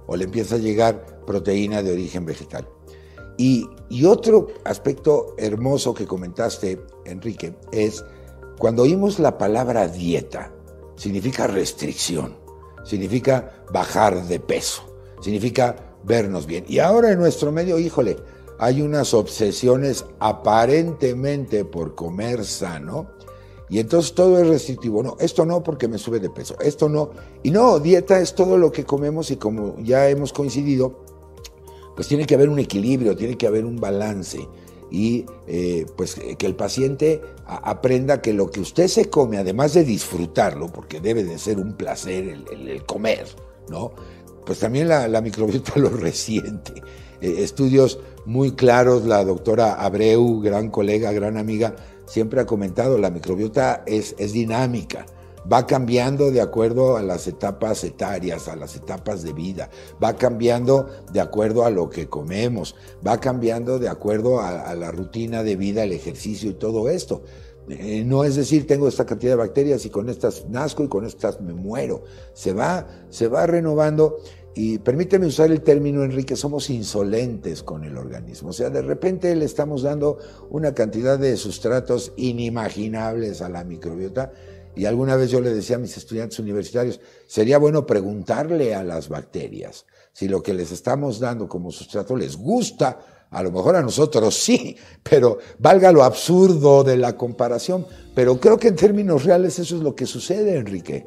O 0.08 0.16
le 0.16 0.24
empieza 0.24 0.56
a 0.56 0.58
llegar 0.58 1.22
proteína 1.24 1.80
de 1.80 1.92
origen 1.92 2.26
vegetal. 2.26 2.68
Y, 3.38 3.68
otro 4.04 4.48
aspecto 4.64 5.36
hermoso 5.38 5.94
que 5.94 6.08
comentaste, 6.08 6.84
Enrique, 7.04 7.54
es 7.70 8.04
cuando 8.58 8.82
oímos 8.82 9.20
la 9.20 9.38
palabra 9.38 9.86
dieta, 9.86 10.52
significa 10.96 11.46
restricción, 11.46 12.36
significa 12.82 13.64
bajar 13.72 14.26
de 14.26 14.40
peso, 14.40 14.93
significa 15.24 15.74
vernos 16.04 16.46
bien. 16.46 16.64
Y 16.68 16.78
ahora 16.78 17.10
en 17.10 17.18
nuestro 17.18 17.50
medio, 17.50 17.78
híjole, 17.78 18.18
hay 18.58 18.82
unas 18.82 19.14
obsesiones 19.14 20.04
aparentemente 20.20 21.64
por 21.64 21.94
comer 21.94 22.44
sano, 22.44 23.08
y 23.70 23.78
entonces 23.78 24.14
todo 24.14 24.38
es 24.38 24.46
restrictivo. 24.46 25.02
No, 25.02 25.16
esto 25.18 25.46
no 25.46 25.62
porque 25.62 25.88
me 25.88 25.98
sube 25.98 26.20
de 26.20 26.28
peso, 26.28 26.56
esto 26.60 26.88
no. 26.88 27.10
Y 27.42 27.50
no, 27.50 27.80
dieta 27.80 28.20
es 28.20 28.34
todo 28.34 28.58
lo 28.58 28.70
que 28.70 28.84
comemos 28.84 29.30
y 29.30 29.36
como 29.36 29.76
ya 29.82 30.08
hemos 30.08 30.32
coincidido, 30.32 31.00
pues 31.96 32.06
tiene 32.06 32.26
que 32.26 32.34
haber 32.34 32.50
un 32.50 32.58
equilibrio, 32.58 33.16
tiene 33.16 33.38
que 33.38 33.46
haber 33.46 33.64
un 33.64 33.76
balance 33.76 34.46
y 34.90 35.24
eh, 35.46 35.86
pues 35.96 36.14
que 36.14 36.46
el 36.46 36.54
paciente 36.54 37.22
aprenda 37.46 38.20
que 38.20 38.32
lo 38.32 38.50
que 38.50 38.60
usted 38.60 38.86
se 38.88 39.10
come, 39.10 39.38
además 39.38 39.74
de 39.74 39.84
disfrutarlo, 39.84 40.68
porque 40.68 41.00
debe 41.00 41.24
de 41.24 41.38
ser 41.38 41.58
un 41.58 41.72
placer 41.72 42.28
el, 42.28 42.84
comer, 42.84 43.26
¿no? 43.68 43.92
Pues 44.46 44.58
también 44.58 44.88
la, 44.88 45.20
microbiota 45.20 45.72
lo 45.76 45.90
resiente. 45.90 46.82
Eh, 47.20 47.36
estudios 47.38 47.98
muy 48.24 48.52
claros, 48.52 49.04
la 49.04 49.24
doctora 49.24 49.74
Abreu, 49.74 50.40
gran 50.40 50.70
colega, 50.70 51.12
gran 51.12 51.36
amiga, 51.36 51.76
siempre 52.06 52.40
ha 52.40 52.46
comentado, 52.46 52.98
la 52.98 53.10
microbiota 53.10 53.82
es, 53.86 54.14
es 54.18 54.32
dinámica 54.32 55.06
va 55.50 55.66
cambiando 55.66 56.30
de 56.30 56.40
acuerdo 56.40 56.96
a 56.96 57.02
las 57.02 57.26
etapas 57.26 57.84
etarias, 57.84 58.48
a 58.48 58.56
las 58.56 58.76
etapas 58.76 59.22
de 59.22 59.32
vida, 59.32 59.70
va 60.02 60.16
cambiando 60.16 60.88
de 61.12 61.20
acuerdo 61.20 61.64
a 61.64 61.70
lo 61.70 61.90
que 61.90 62.08
comemos, 62.08 62.74
va 63.06 63.20
cambiando 63.20 63.78
de 63.78 63.88
acuerdo 63.88 64.40
a, 64.40 64.74
la 64.74 64.90
rutina 64.90 65.42
de 65.42 65.56
vida, 65.56 65.84
el 65.84 65.92
ejercicio 65.92 66.50
y 66.50 66.54
todo 66.54 66.88
esto. 66.88 67.22
Eh, 67.68 68.04
no 68.04 68.24
es 68.24 68.36
decir, 68.36 68.66
tengo 68.66 68.88
esta 68.88 69.06
cantidad 69.06 69.32
de 69.32 69.36
bacterias 69.36 69.86
y 69.86 69.90
con 69.90 70.08
estas 70.08 70.46
nazco 70.48 70.84
y 70.84 70.88
con 70.88 71.06
estas 71.06 71.40
me 71.40 71.54
muero. 71.54 72.04
Se 72.32 72.52
va, 72.52 72.86
se 73.08 73.28
va 73.28 73.46
renovando 73.46 74.18
y 74.54 74.78
permíteme 74.78 75.26
usar 75.26 75.50
el 75.50 75.62
término, 75.62 76.04
Enrique, 76.04 76.36
somos 76.36 76.70
insolentes 76.70 77.62
con 77.62 77.84
el 77.84 77.96
organismo. 77.96 78.50
O 78.50 78.52
sea, 78.52 78.70
de 78.70 78.82
repente 78.82 79.34
le 79.34 79.44
estamos 79.44 79.82
dando 79.82 80.18
una 80.50 80.74
cantidad 80.74 81.18
de 81.18 81.36
sustratos 81.36 82.12
inimaginables 82.16 83.42
a 83.42 83.48
la 83.48 83.64
microbiota 83.64 84.32
y 84.76 84.86
alguna 84.86 85.16
vez 85.16 85.30
yo 85.30 85.40
le 85.40 85.52
decía 85.52 85.76
a 85.76 85.80
mis 85.80 85.96
estudiantes 85.96 86.38
universitarios, 86.38 87.00
sería 87.26 87.58
bueno 87.58 87.86
preguntarle 87.86 88.74
a 88.74 88.84
las 88.84 89.08
bacterias 89.08 89.86
si 90.12 90.28
lo 90.28 90.42
que 90.42 90.54
les 90.54 90.70
estamos 90.72 91.18
dando 91.18 91.48
como 91.48 91.70
sustrato 91.70 92.16
les 92.16 92.36
gusta. 92.36 93.00
A 93.30 93.42
lo 93.42 93.50
mejor 93.50 93.76
a 93.76 93.82
nosotros 93.82 94.34
sí, 94.34 94.76
pero 95.02 95.38
valga 95.58 95.90
lo 95.90 96.04
absurdo 96.04 96.84
de 96.84 96.96
la 96.96 97.16
comparación. 97.16 97.86
Pero 98.14 98.38
creo 98.38 98.58
que 98.58 98.68
en 98.68 98.76
términos 98.76 99.24
reales 99.24 99.58
eso 99.58 99.76
es 99.76 99.82
lo 99.82 99.94
que 99.94 100.06
sucede, 100.06 100.56
Enrique. 100.56 101.04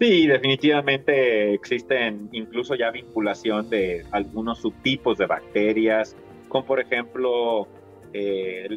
Sí, 0.00 0.26
definitivamente 0.26 1.54
existen 1.54 2.28
incluso 2.32 2.74
ya 2.74 2.90
vinculación 2.90 3.70
de 3.70 4.04
algunos 4.10 4.58
subtipos 4.58 5.18
de 5.18 5.26
bacterias, 5.26 6.16
como 6.48 6.66
por 6.66 6.80
ejemplo 6.80 7.68
eh, 8.12 8.68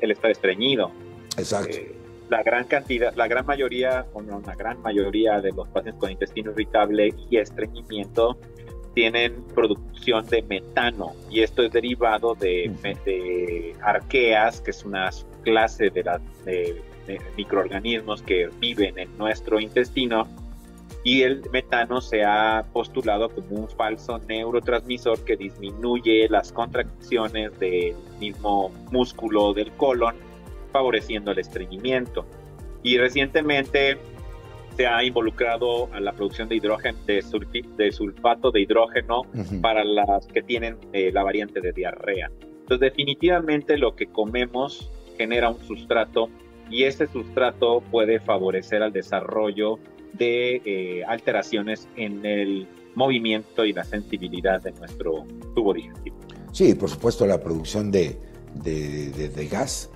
el, 0.00 0.10
estado 0.10 0.30
estreñido. 0.30 0.92
Exacto. 1.38 1.74
Eh, 1.74 1.96
la 2.28 2.42
gran 2.42 2.64
cantidad, 2.64 3.14
la 3.14 3.28
gran 3.28 3.44
mayoría, 3.44 4.06
o 4.12 4.22
no, 4.22 4.38
una 4.38 4.54
gran 4.54 4.80
mayoría 4.80 5.40
de 5.40 5.52
los 5.52 5.68
pacientes 5.68 6.00
con 6.00 6.10
intestino 6.10 6.50
irritable 6.52 7.14
y 7.30 7.36
estreñimiento 7.36 8.38
tienen 8.94 9.42
producción 9.54 10.26
de 10.26 10.42
metano 10.42 11.12
y 11.30 11.40
esto 11.40 11.62
es 11.62 11.72
derivado 11.72 12.34
de, 12.34 13.74
arqueas, 13.82 14.60
que 14.60 14.70
es 14.70 14.84
una 14.84 15.10
clase 15.42 15.90
de, 15.90 16.02
de, 16.44 16.82
microorganismos 17.36 18.22
que 18.22 18.48
viven 18.60 18.98
en 18.98 19.16
nuestro 19.18 19.58
intestino 19.58 20.28
y 21.04 21.22
el 21.22 21.42
metano 21.50 22.00
se 22.00 22.24
ha 22.24 22.64
postulado 22.72 23.28
como 23.28 23.62
un 23.62 23.68
falso 23.68 24.18
neurotransmisor 24.18 25.24
que 25.24 25.36
disminuye 25.36 26.28
las 26.28 26.52
contracciones 26.52 27.58
del 27.58 27.96
mismo 28.20 28.70
músculo 28.92 29.52
del 29.52 29.72
colon 29.72 30.14
favoreciendo 30.72 31.32
el 31.32 31.40
estreñimiento. 31.40 32.24
Y 32.84 32.98
recientemente 32.98 33.98
se 34.76 34.86
ha 34.86 35.02
involucrado 35.04 35.92
a 35.92 36.00
la 36.00 36.12
producción 36.12 36.48
de 36.48 36.56
hidrógeno, 36.56 36.98
de, 37.06 37.22
de 37.76 37.92
sulfato 37.92 38.50
de 38.50 38.62
hidrógeno 38.62 39.22
para 39.60 39.84
las 39.84 40.26
que 40.26 40.42
tienen 40.42 40.76
eh, 40.92 41.10
la 41.12 41.22
variante 41.22 41.60
de 41.60 41.72
diarrea. 41.72 42.30
Entonces, 42.60 42.80
definitivamente 42.80 43.76
lo 43.76 43.94
que 43.94 44.06
comemos 44.06 44.90
genera 45.18 45.50
un 45.50 45.60
sustrato 45.60 46.30
y 46.70 46.84
ese 46.84 47.06
sustrato 47.06 47.82
puede 47.90 48.20
favorecer 48.20 48.82
al 48.82 48.92
desarrollo 48.92 49.78
de 50.14 50.62
eh, 50.64 51.04
alteraciones 51.06 51.88
en 51.96 52.24
el 52.24 52.66
movimiento 52.94 53.64
y 53.64 53.72
la 53.72 53.84
sensibilidad 53.84 54.62
de 54.62 54.72
nuestro 54.72 55.24
tubo 55.54 55.74
digestivo. 55.74 56.16
Sí, 56.52 56.74
por 56.74 56.88
supuesto, 56.88 57.26
la 57.26 57.42
producción 57.42 57.90
de, 57.90 58.18
de, 58.62 59.10
de 59.10 59.46
gas 59.48 59.90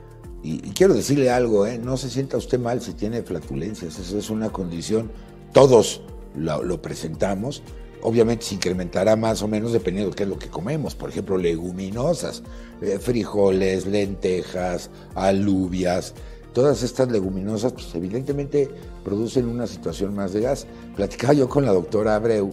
y, 0.47 0.59
quiero 0.71 0.95
decirle 0.95 1.31
algo, 1.31 1.67
¿eh? 1.67 1.79
no 1.79 1.97
se 1.97 2.09
sienta 2.09 2.37
usted 2.37 2.61
mal 2.61 2.81
si 2.81 2.93
tiene 2.93 3.23
flatulencias, 3.23 3.99
eso 3.99 4.17
es 4.17 4.31
una 4.31 4.51
condición, 4.51 5.11
todos 5.53 6.03
lo, 6.37 6.81
presentamos, 6.81 7.63
obviamente 8.03 8.45
se 8.45 8.55
incrementará 8.55 9.17
más 9.17 9.43
o 9.43 9.49
menos 9.49 9.73
dependiendo 9.73 10.11
de 10.11 10.17
qué 10.17 10.23
es 10.23 10.29
lo 10.29 10.39
que 10.39 10.49
comemos, 10.49 10.95
por 10.95 11.11
ejemplo, 11.11 11.37
leguminosas, 11.37 12.45
eh, 12.81 12.99
frijoles, 13.01 13.87
lentejas, 13.87 14.91
alubias, 15.15 16.15
todas 16.53 16.83
estas 16.83 17.11
leguminosas, 17.11 17.73
pues 17.73 17.93
evidentemente 17.95 18.71
producen 19.05 19.47
una 19.49 19.67
situación 19.67 20.15
más 20.15 20.33
de 20.33 20.43
gas. 20.43 20.67
Platicaba 20.95 21.35
yo 21.35 21.49
con 21.49 21.67
la 21.67 21.73
doctora 21.73 22.15
Abreu 22.15 22.51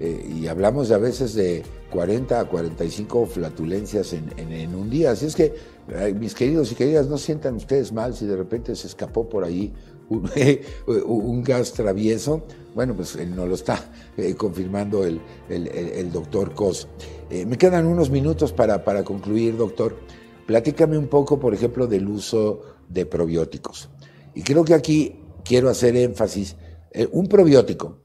eh, 0.00 0.34
y 0.40 0.46
hablamos 0.48 0.88
de 0.88 0.94
a 0.94 0.98
veces 0.98 1.34
de 1.34 1.62
40 1.90 2.40
a 2.40 2.44
45 2.46 3.26
flatulencias 3.26 4.12
en, 4.12 4.74
un 4.74 4.90
día, 4.90 5.12
así 5.12 5.26
es 5.26 5.36
que 5.36 5.54
mis 6.18 6.34
queridos 6.34 6.72
y 6.72 6.74
queridas, 6.74 7.08
no 7.08 7.18
sientan 7.18 7.56
ustedes 7.56 7.92
mal 7.92 8.14
si 8.14 8.26
de 8.26 8.36
repente 8.36 8.74
se 8.74 8.86
escapó 8.86 9.28
por 9.28 9.44
ahí 9.44 9.72
un, 10.08 11.42
gas 11.44 11.72
travieso. 11.72 12.42
Bueno, 12.74 12.94
pues 12.94 13.16
no 13.28 13.46
lo 13.46 13.54
está 13.54 13.92
eh, 14.16 14.34
confirmando 14.34 15.04
el, 15.04 15.20
doctor 16.12 16.54
Cos. 16.54 16.88
Eh, 17.30 17.46
me 17.46 17.56
quedan 17.56 17.86
unos 17.86 18.10
minutos 18.10 18.52
para, 18.52 18.84
para 18.84 19.04
concluir, 19.04 19.56
doctor. 19.56 19.96
Platícame 20.46 20.98
un 20.98 21.06
poco, 21.06 21.38
por 21.38 21.54
ejemplo, 21.54 21.86
del 21.86 22.08
uso 22.08 22.62
de 22.88 23.06
probióticos. 23.06 23.90
Y 24.34 24.42
creo 24.42 24.64
que 24.64 24.74
aquí 24.74 25.20
quiero 25.44 25.70
hacer 25.70 25.96
énfasis. 25.96 26.56
Un 27.12 27.26
probiótico 27.26 28.03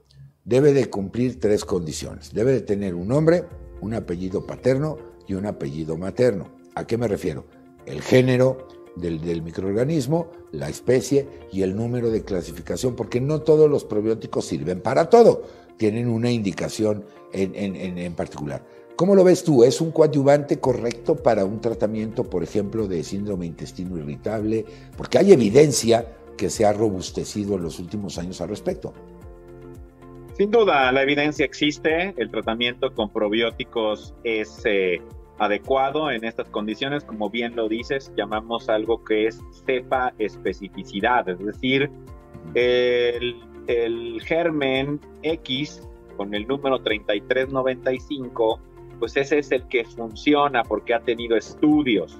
debe 0.50 0.72
de 0.72 0.90
cumplir 0.90 1.38
tres 1.38 1.64
condiciones. 1.64 2.34
Debe 2.34 2.50
de 2.50 2.60
tener 2.60 2.96
un 2.96 3.06
nombre, 3.06 3.44
un 3.80 3.94
apellido 3.94 4.44
paterno 4.44 4.98
y 5.28 5.34
un 5.34 5.46
apellido 5.46 5.96
materno. 5.96 6.48
¿A 6.74 6.88
qué 6.88 6.98
me 6.98 7.06
refiero? 7.06 7.44
El 7.86 8.02
género, 8.02 8.66
del, 8.96 9.42
microorganismo, 9.42 10.32
la 10.50 10.68
especie 10.68 11.28
y 11.52 11.62
el 11.62 11.76
número 11.76 12.10
de 12.10 12.24
clasificación, 12.24 12.96
porque 12.96 13.20
no 13.20 13.42
todos 13.42 13.70
los 13.70 13.84
probióticos 13.84 14.44
sirven 14.44 14.80
para 14.80 15.08
todo, 15.08 15.44
tienen 15.76 16.08
una 16.08 16.32
indicación 16.32 17.04
en, 17.32 17.54
en, 17.54 18.14
particular. 18.14 18.66
¿Cómo 18.96 19.14
lo 19.14 19.22
ves 19.22 19.44
tú? 19.44 19.62
¿Es 19.62 19.80
un 19.80 19.92
coadyuvante 19.92 20.58
correcto 20.58 21.14
para 21.14 21.44
un 21.44 21.60
tratamiento, 21.60 22.24
por 22.24 22.42
ejemplo, 22.42 22.88
de 22.88 23.04
síndrome 23.04 23.46
intestino 23.46 23.96
irritable? 23.96 24.64
Porque 24.96 25.18
hay 25.18 25.32
evidencia 25.32 26.16
que 26.36 26.50
se 26.50 26.66
ha 26.66 26.72
robustecido 26.72 27.54
en 27.54 27.62
los 27.62 27.78
últimos 27.78 28.18
años 28.18 28.40
al 28.40 28.48
respecto. 28.48 28.92
Sin 30.40 30.50
duda, 30.50 30.90
la 30.90 31.02
evidencia 31.02 31.44
existe. 31.44 32.14
El 32.16 32.30
tratamiento 32.30 32.94
con 32.94 33.12
probióticos 33.12 34.14
es 34.24 34.62
eh, 34.64 35.02
adecuado 35.36 36.10
en 36.10 36.24
estas 36.24 36.48
condiciones, 36.48 37.04
como 37.04 37.28
bien 37.28 37.54
lo 37.54 37.68
dices, 37.68 38.10
llamamos 38.16 38.70
algo 38.70 39.04
que 39.04 39.26
es 39.26 39.38
cepa 39.66 40.14
especificidad, 40.18 41.28
es 41.28 41.38
decir, 41.40 41.90
el, 42.54 43.38
el 43.66 44.22
germen 44.22 44.98
X 45.24 45.86
con 46.16 46.32
el 46.32 46.48
número 46.48 46.80
3395, 46.80 48.60
pues 48.98 49.18
ese 49.18 49.40
es 49.40 49.52
el 49.52 49.68
que 49.68 49.84
funciona 49.84 50.62
porque 50.62 50.94
ha 50.94 51.00
tenido 51.00 51.36
estudios. 51.36 52.18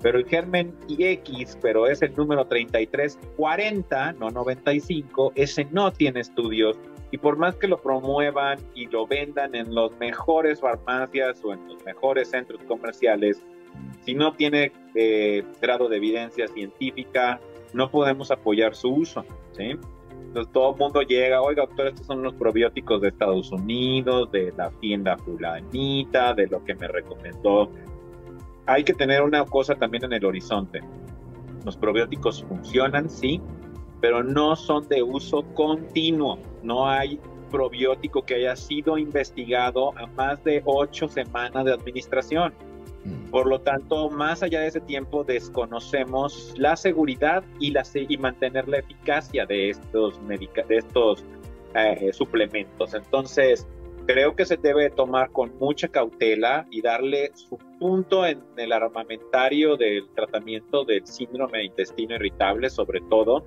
Pero 0.00 0.18
el 0.18 0.26
germen 0.26 0.74
X, 0.88 1.56
pero 1.62 1.86
es 1.86 2.02
el 2.02 2.12
número 2.16 2.44
3340, 2.44 4.14
no 4.14 4.30
95, 4.30 5.30
ese 5.36 5.64
no 5.70 5.92
tiene 5.92 6.18
estudios 6.18 6.76
y 7.12 7.18
por 7.18 7.36
más 7.36 7.54
que 7.56 7.68
lo 7.68 7.80
promuevan 7.80 8.58
y 8.74 8.86
lo 8.86 9.06
vendan 9.06 9.54
en 9.54 9.72
los 9.72 9.96
mejores 9.98 10.60
farmacias 10.60 11.44
o 11.44 11.52
en 11.52 11.68
los 11.68 11.84
mejores 11.84 12.30
centros 12.30 12.60
comerciales, 12.64 13.44
si 14.00 14.14
no 14.14 14.32
tiene 14.32 14.72
eh, 14.94 15.44
grado 15.60 15.88
de 15.88 15.98
evidencia 15.98 16.48
científica, 16.48 17.38
no 17.74 17.90
podemos 17.90 18.30
apoyar 18.30 18.74
su 18.74 18.88
uso. 18.88 19.26
¿sí? 19.52 19.76
Entonces 20.28 20.50
todo 20.54 20.72
el 20.72 20.78
mundo 20.78 21.02
llega, 21.02 21.42
oiga 21.42 21.66
doctor, 21.66 21.88
estos 21.88 22.06
son 22.06 22.22
los 22.22 22.32
probióticos 22.32 23.02
de 23.02 23.08
Estados 23.08 23.52
Unidos, 23.52 24.32
de 24.32 24.50
la 24.56 24.70
tienda 24.80 25.18
fulanita, 25.18 26.32
de 26.32 26.46
lo 26.46 26.64
que 26.64 26.74
me 26.74 26.88
recomendó. 26.88 27.70
Hay 28.64 28.84
que 28.84 28.94
tener 28.94 29.20
una 29.20 29.44
cosa 29.44 29.74
también 29.74 30.04
en 30.04 30.14
el 30.14 30.24
horizonte. 30.24 30.80
Los 31.66 31.76
probióticos 31.76 32.42
funcionan, 32.44 33.10
sí, 33.10 33.42
pero 34.02 34.24
no 34.24 34.56
son 34.56 34.86
de 34.88 35.00
uso 35.00 35.42
continuo. 35.54 36.36
No 36.62 36.88
hay 36.88 37.20
probiótico 37.52 38.22
que 38.22 38.34
haya 38.34 38.56
sido 38.56 38.98
investigado 38.98 39.96
a 39.96 40.06
más 40.08 40.42
de 40.42 40.60
ocho 40.64 41.08
semanas 41.08 41.64
de 41.64 41.72
administración. 41.72 42.52
Mm. 43.04 43.30
Por 43.30 43.46
lo 43.46 43.60
tanto, 43.60 44.10
más 44.10 44.42
allá 44.42 44.60
de 44.60 44.66
ese 44.66 44.80
tiempo, 44.80 45.22
desconocemos 45.22 46.52
la 46.56 46.74
seguridad 46.74 47.44
y, 47.60 47.70
la, 47.70 47.84
y 47.94 48.16
mantener 48.18 48.68
la 48.68 48.78
eficacia 48.78 49.46
de 49.46 49.70
estos, 49.70 50.20
de 50.26 50.76
estos 50.76 51.24
eh, 51.76 52.10
suplementos. 52.12 52.94
Entonces, 52.94 53.68
creo 54.06 54.34
que 54.34 54.44
se 54.44 54.56
debe 54.56 54.90
tomar 54.90 55.30
con 55.30 55.56
mucha 55.60 55.86
cautela 55.86 56.66
y 56.72 56.82
darle 56.82 57.30
su 57.34 57.56
punto 57.78 58.26
en 58.26 58.42
el 58.56 58.72
armamentario 58.72 59.76
del 59.76 60.08
tratamiento 60.14 60.84
del 60.84 61.06
síndrome 61.06 61.58
de 61.58 61.64
intestino 61.66 62.16
irritable, 62.16 62.68
sobre 62.68 63.00
todo, 63.02 63.44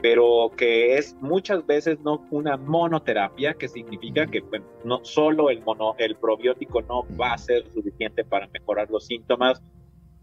pero 0.00 0.50
que 0.56 0.96
es 0.96 1.16
muchas 1.20 1.66
veces 1.66 1.98
no 2.00 2.26
una 2.30 2.56
monoterapia, 2.56 3.54
que 3.54 3.68
significa 3.68 4.26
que 4.26 4.42
no 4.84 5.04
solo 5.04 5.50
el, 5.50 5.62
mono, 5.62 5.94
el 5.98 6.16
probiótico 6.16 6.82
no 6.82 7.04
va 7.16 7.32
a 7.32 7.38
ser 7.38 7.64
suficiente 7.72 8.24
para 8.24 8.46
mejorar 8.48 8.90
los 8.90 9.06
síntomas 9.06 9.60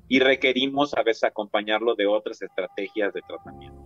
y 0.07 0.19
requerimos 0.19 0.93
a 0.93 1.03
veces 1.03 1.25
acompañarlo 1.25 1.95
de 1.95 2.07
otras 2.07 2.41
estrategias 2.41 3.13
de 3.13 3.21
tratamiento. 3.27 3.77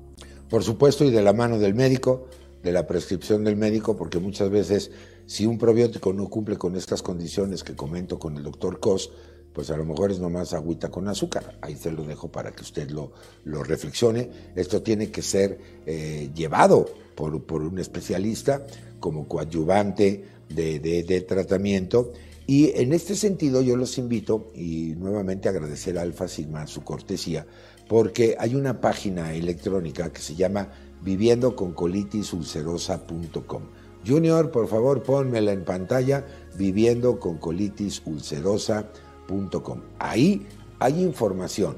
Por 0.50 0.64
supuesto, 0.64 1.06
y 1.06 1.12
de 1.12 1.22
la 1.22 1.34
mano 1.34 1.58
del 1.58 1.74
médico, 1.74 2.28
de 2.62 2.72
la 2.72 2.86
prescripción 2.86 3.44
del 3.44 3.56
médico, 3.56 3.96
porque 3.96 4.20
muchas 4.20 4.50
veces 4.50 4.92
si 5.26 5.46
un 5.46 5.58
probiótico 5.58 6.14
no 6.14 6.28
cumple 6.28 6.58
con 6.58 6.76
estas 6.76 7.02
condiciones 7.02 7.64
que 7.64 7.76
comento 7.76 8.20
con 8.20 8.36
el 8.36 8.44
doctor 8.44 8.80
Cos, 8.80 9.12
pues 9.60 9.72
a 9.72 9.76
lo 9.76 9.84
mejor 9.84 10.10
es 10.10 10.22
nomás 10.22 10.54
agüita 10.54 10.88
con 10.88 11.10
azúcar. 11.10 11.58
Ahí 11.60 11.76
se 11.76 11.92
lo 11.92 12.06
dejo 12.06 12.30
para 12.30 12.54
que 12.54 12.62
usted 12.62 12.90
lo, 12.92 13.12
lo 13.44 13.62
reflexione. 13.62 14.30
Esto 14.56 14.82
tiene 14.82 15.12
que 15.12 15.22
ser 15.22 15.60
eh, 15.86 16.30
llevado 16.34 16.86
por, 17.14 17.36
un 17.36 17.78
especialista 17.78 18.66
como 19.02 19.28
coadyuvante 19.28 20.24
de, 20.48 20.80
de, 20.80 21.22
tratamiento. 21.24 22.14
Y 22.48 22.72
en 22.80 22.94
este 22.94 23.18
sentido 23.18 23.62
yo 23.62 23.76
los 23.76 23.98
invito 23.98 24.50
y 24.56 24.96
nuevamente 24.98 25.50
agradecer 25.50 25.98
a 25.98 26.04
Alfa 26.04 26.30
Sigma 26.30 26.66
su 26.66 26.86
cortesía, 26.86 27.46
porque 27.90 28.38
hay 28.40 28.56
una 28.56 28.80
página 28.80 29.34
electrónica 29.34 30.14
que 30.14 30.22
se 30.22 30.36
llama 30.36 30.70
viviendoconcolitis.ulcerosa.com. 31.04 33.64
Junior, 34.08 34.52
por 34.52 34.70
favor, 34.70 35.04
pónmela 35.04 35.52
en 35.52 35.66
pantalla, 35.66 36.26
viviendo 36.58 37.20
Ahí 40.00 40.48
hay 40.80 41.04
información 41.04 41.78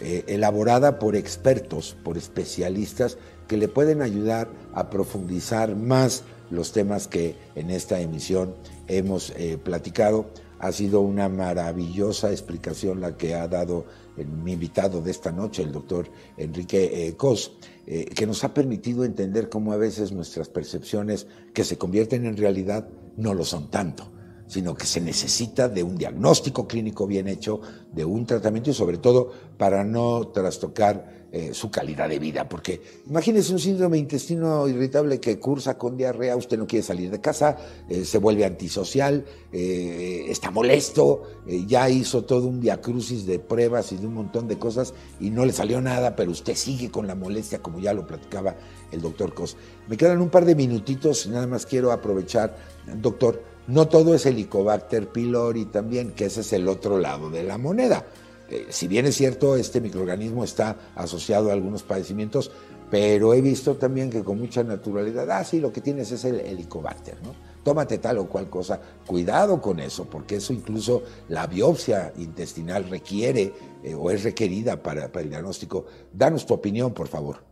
eh, 0.00 0.24
elaborada 0.28 0.98
por 0.98 1.16
expertos, 1.16 1.96
por 2.04 2.16
especialistas 2.16 3.18
que 3.48 3.56
le 3.56 3.68
pueden 3.68 4.02
ayudar 4.02 4.48
a 4.74 4.90
profundizar 4.90 5.76
más 5.76 6.24
los 6.50 6.72
temas 6.72 7.08
que 7.08 7.36
en 7.54 7.70
esta 7.70 8.00
emisión 8.00 8.54
hemos 8.86 9.30
eh, 9.30 9.58
platicado. 9.62 10.26
Ha 10.58 10.72
sido 10.72 11.00
una 11.00 11.28
maravillosa 11.28 12.30
explicación 12.30 13.00
la 13.00 13.16
que 13.16 13.34
ha 13.34 13.48
dado 13.48 13.86
mi 14.16 14.52
invitado 14.52 15.02
de 15.02 15.10
esta 15.10 15.32
noche, 15.32 15.62
el 15.62 15.72
doctor 15.72 16.08
Enrique 16.36 17.08
eh, 17.08 17.16
Cos, 17.16 17.52
que 17.84 18.26
nos 18.26 18.44
ha 18.44 18.54
permitido 18.54 19.04
entender 19.04 19.50
cómo 19.50 19.72
a 19.72 19.76
veces 19.76 20.10
nuestras 20.10 20.48
percepciones 20.48 21.26
que 21.52 21.64
se 21.64 21.76
convierten 21.76 22.24
en 22.24 22.38
realidad 22.38 22.88
no 23.18 23.34
lo 23.34 23.44
son 23.44 23.70
tanto 23.70 24.13
sino 24.46 24.74
que 24.74 24.86
se 24.86 25.00
necesita 25.00 25.68
de 25.68 25.82
un 25.82 25.96
diagnóstico 25.96 26.66
clínico 26.66 27.06
bien 27.06 27.28
hecho, 27.28 27.60
de 27.92 28.04
un 28.04 28.26
tratamiento 28.26 28.70
y 28.70 28.74
sobre 28.74 28.98
todo 28.98 29.30
para 29.56 29.84
no 29.84 30.28
trastocar 30.28 31.24
eh, 31.36 31.52
su 31.52 31.68
calidad 31.68 32.08
de 32.08 32.20
vida. 32.20 32.48
Porque 32.48 32.80
imagínese 33.08 33.52
un 33.52 33.58
síndrome 33.58 33.98
intestino 33.98 34.68
irritable 34.68 35.18
que 35.18 35.40
cursa 35.40 35.76
con 35.76 35.96
diarrea, 35.96 36.36
usted 36.36 36.56
no 36.56 36.64
quiere 36.64 36.84
salir 36.84 37.10
de 37.10 37.20
casa, 37.20 37.56
eh, 37.88 38.04
se 38.04 38.18
vuelve 38.18 38.44
antisocial, 38.44 39.24
eh, 39.50 40.26
está 40.28 40.52
molesto, 40.52 41.24
ya 41.66 41.90
hizo 41.90 42.22
todo 42.22 42.46
un 42.46 42.60
diacrucis 42.60 43.26
de 43.26 43.40
pruebas 43.40 43.90
y 43.90 43.96
de 43.96 44.06
un 44.06 44.14
montón 44.14 44.46
de 44.46 44.58
cosas 44.58 44.94
y 45.18 45.30
no 45.30 45.44
le 45.44 45.52
salió 45.52 45.80
nada, 45.80 46.14
pero 46.14 46.30
usted 46.30 46.54
sigue 46.54 46.92
con 46.92 47.08
la 47.08 47.16
molestia 47.16 47.60
como 47.60 47.80
ya 47.80 47.92
lo 47.92 48.06
platicaba 48.06 48.54
el 48.92 49.00
doctor 49.00 49.34
Cos. 49.34 49.56
Me 49.88 49.96
quedan 49.96 50.20
un 50.20 50.30
par 50.30 50.44
de 50.44 50.54
minutitos, 50.54 51.26
nada 51.26 51.48
más 51.48 51.66
quiero 51.66 51.90
aprovechar, 51.90 52.56
doctor, 53.00 53.53
no 53.66 53.88
todo 53.88 54.14
es 54.14 54.26
Helicobacter 54.26 55.08
pylori 55.08 55.66
también, 55.66 56.12
que 56.12 56.26
ese 56.26 56.42
es 56.42 56.52
el 56.52 56.68
otro 56.68 56.98
lado 56.98 57.30
de 57.30 57.44
la 57.44 57.58
moneda. 57.58 58.04
Eh, 58.50 58.66
si 58.68 58.88
bien 58.88 59.06
es 59.06 59.16
cierto, 59.16 59.56
este 59.56 59.80
microorganismo 59.80 60.44
está 60.44 60.76
asociado 60.94 61.50
a 61.50 61.54
algunos 61.54 61.82
padecimientos, 61.82 62.50
pero 62.90 63.32
he 63.34 63.40
visto 63.40 63.76
también 63.76 64.10
que 64.10 64.22
con 64.22 64.38
mucha 64.38 64.62
naturalidad, 64.62 65.30
ah, 65.30 65.42
sí, 65.44 65.60
lo 65.60 65.72
que 65.72 65.80
tienes 65.80 66.12
es 66.12 66.24
el 66.24 66.40
Helicobacter, 66.40 67.16
¿no? 67.22 67.34
Tómate 67.64 67.98
tal 67.98 68.18
o 68.18 68.28
cual 68.28 68.50
cosa, 68.50 68.78
cuidado 69.06 69.60
con 69.60 69.80
eso, 69.80 70.04
porque 70.04 70.36
eso 70.36 70.52
incluso 70.52 71.02
la 71.28 71.46
biopsia 71.46 72.12
intestinal 72.18 72.88
requiere 72.88 73.52
eh, 73.82 73.94
o 73.94 74.10
es 74.10 74.22
requerida 74.22 74.82
para, 74.82 75.06
el 75.06 75.30
diagnóstico. 75.30 75.86
Danos 76.12 76.44
tu 76.44 76.52
opinión, 76.52 76.92
por 76.92 77.08
favor. 77.08 77.42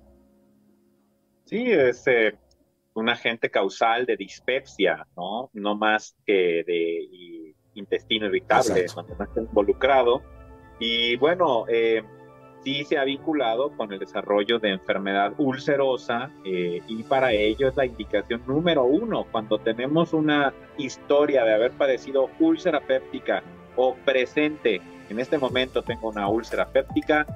Sí, 1.46 1.72
este 1.72 2.36
un 2.94 3.08
agente 3.08 3.50
causal 3.50 4.06
de 4.06 4.16
dispepsia, 4.16 5.06
¿no? 5.16 5.50
No 5.52 5.76
más 5.76 6.14
que 6.26 6.64
de 6.66 7.54
intestino 7.74 8.26
irritable, 8.26 8.86
cuando 8.92 9.12
está 9.12 9.28
involucrado. 9.40 10.22
Y 10.78 11.16
bueno, 11.16 11.64
eh, 11.68 12.02
sí 12.64 12.84
se 12.84 12.98
ha 12.98 13.04
vinculado 13.04 13.70
con 13.76 13.92
el 13.92 13.98
desarrollo 13.98 14.58
de 14.58 14.70
enfermedad 14.70 15.32
ulcerosa 15.38 16.30
eh, 16.44 16.80
y 16.86 17.02
para 17.02 17.32
ello 17.32 17.68
es 17.68 17.76
la 17.76 17.86
indicación 17.86 18.42
número 18.46 18.84
uno. 18.84 19.26
Cuando 19.30 19.58
tenemos 19.58 20.12
una 20.12 20.52
historia 20.78 21.44
de 21.44 21.54
haber 21.54 21.72
padecido 21.72 22.30
úlcera 22.38 22.80
péptica 22.80 23.42
o 23.76 23.94
presente, 23.94 24.80
en 25.08 25.20
este 25.20 25.38
momento 25.38 25.82
tengo 25.82 26.08
una 26.08 26.28
úlcera 26.28 26.68
péptica, 26.68 27.26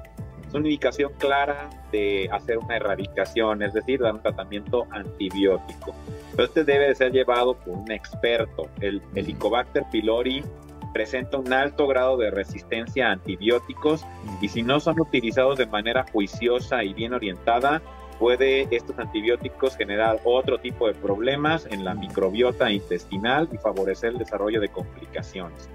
una 0.57 0.68
indicación 0.68 1.12
clara 1.18 1.70
de 1.92 2.28
hacer 2.32 2.59
una 2.59 2.76
erradicación, 2.76 3.62
es 3.62 3.72
decir, 3.72 4.00
dar 4.00 4.14
un 4.14 4.22
tratamiento 4.22 4.86
antibiótico. 4.90 5.94
Pero 6.32 6.48
este 6.48 6.64
debe 6.64 6.88
de 6.88 6.94
ser 6.94 7.12
llevado 7.12 7.54
por 7.54 7.74
un 7.74 7.90
experto. 7.90 8.68
El 8.80 9.02
Helicobacter 9.14 9.84
pylori 9.90 10.42
presenta 10.92 11.38
un 11.38 11.52
alto 11.52 11.86
grado 11.86 12.16
de 12.16 12.30
resistencia 12.30 13.09
a 13.09 13.12
antibióticos 13.12 14.04
y 14.40 14.48
si 14.48 14.62
no 14.62 14.80
son 14.80 14.98
utilizados 15.00 15.59
de 15.59 15.66
manera 15.66 16.07
juiciosa 16.11 16.82
y 16.84 16.94
bien 16.94 17.12
orientada, 17.12 17.82
puede 18.18 18.66
estos 18.74 18.98
antibióticos 18.98 19.76
generar 19.76 20.20
otro 20.24 20.59
tipo 20.59 20.86
de 20.86 20.94
problemas 20.94 21.66
en 21.66 21.84
la 21.84 21.94
microbiota 21.94 22.70
intestinal 22.70 23.48
y 23.52 23.59
favorecer 23.59 24.12
el 24.12 24.18
desarrollo 24.18 24.61
de 24.61 24.68
complicaciones. 24.68 25.68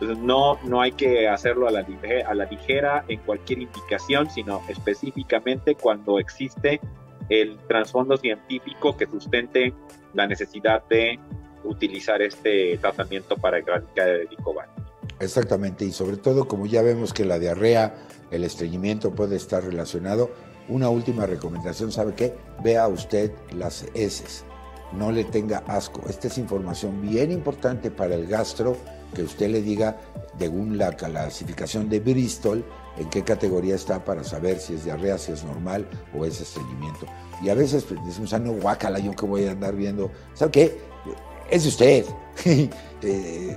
Entonces 0.00 0.18
no, 0.24 0.58
no 0.64 0.80
hay 0.80 0.92
que 0.92 1.28
hacerlo 1.28 1.66
a 1.66 1.72
la, 1.72 1.80
a 1.80 2.34
ligera 2.34 3.04
en 3.08 3.18
cualquier 3.20 3.60
indicación, 3.60 4.30
sino 4.30 4.62
específicamente 4.68 5.74
cuando 5.74 6.18
existe 6.20 6.80
el 7.28 7.58
trasfondo 7.66 8.16
científico 8.16 8.96
que 8.96 9.06
sustente 9.06 9.74
la 10.14 10.26
necesidad 10.26 10.84
de 10.88 11.18
utilizar 11.64 12.22
este 12.22 12.78
tratamiento 12.78 13.36
para 13.36 13.58
erradicar 13.58 14.08
el 14.08 14.26
helicobacter. 14.28 14.84
Exactamente, 15.20 15.84
y 15.84 15.90
sobre 15.90 16.16
todo 16.16 16.46
como 16.46 16.66
ya 16.66 16.82
vemos 16.82 17.12
que 17.12 17.24
la 17.24 17.40
diarrea, 17.40 17.94
el 18.30 18.44
estreñimiento 18.44 19.10
puede 19.14 19.34
estar 19.34 19.64
relacionado, 19.64 20.30
una 20.68 20.90
última 20.90 21.26
recomendación, 21.26 21.90
¿sabe 21.90 22.14
qué? 22.14 22.34
Vea 22.62 22.86
usted 22.86 23.32
las 23.52 23.84
heces, 23.94 24.44
no 24.92 25.10
le 25.10 25.24
tenga 25.24 25.58
asco. 25.66 26.02
Esta 26.08 26.28
es 26.28 26.38
información 26.38 27.02
bien 27.02 27.32
importante 27.32 27.90
para 27.90 28.14
el 28.14 28.26
gastro, 28.26 28.76
que 29.14 29.22
usted 29.22 29.50
le 29.50 29.62
diga, 29.62 29.96
según 30.38 30.78
la 30.78 30.92
clasificación 30.92 31.88
de 31.88 32.00
Bristol, 32.00 32.64
en 32.96 33.08
qué 33.10 33.22
categoría 33.22 33.74
está 33.74 34.04
para 34.04 34.24
saber 34.24 34.58
si 34.58 34.74
es 34.74 34.84
diarrea, 34.84 35.18
si 35.18 35.32
es 35.32 35.44
normal 35.44 35.88
o 36.16 36.24
es 36.24 36.40
estreñimiento. 36.40 37.06
Y 37.42 37.48
a 37.48 37.54
veces 37.54 37.84
pues, 37.84 38.04
decimos, 38.04 38.32
ah, 38.32 38.38
no, 38.38 38.52
guácala, 38.52 38.98
yo 38.98 39.12
que 39.12 39.26
voy 39.26 39.46
a 39.46 39.52
andar 39.52 39.74
viendo. 39.74 40.10
¿Sabe 40.34 40.50
qué? 40.50 40.78
Es 41.50 41.66
usted. 41.66 42.04
Eh, 43.00 43.56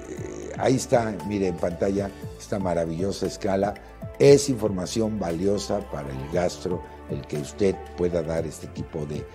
ahí 0.60 0.76
está, 0.76 1.18
mire 1.28 1.48
en 1.48 1.58
pantalla, 1.58 2.12
esta 2.40 2.60
maravillosa 2.60 3.26
escala. 3.26 3.74
Es 4.20 4.50
información 4.50 5.18
valiosa 5.18 5.80
para 5.90 6.10
el 6.10 6.32
gastro 6.32 6.80
el 7.10 7.26
que 7.26 7.38
usted 7.38 7.76
pueda 7.98 8.22
dar 8.22 8.46
este 8.46 8.68
tipo 8.68 9.04
de, 9.08 9.26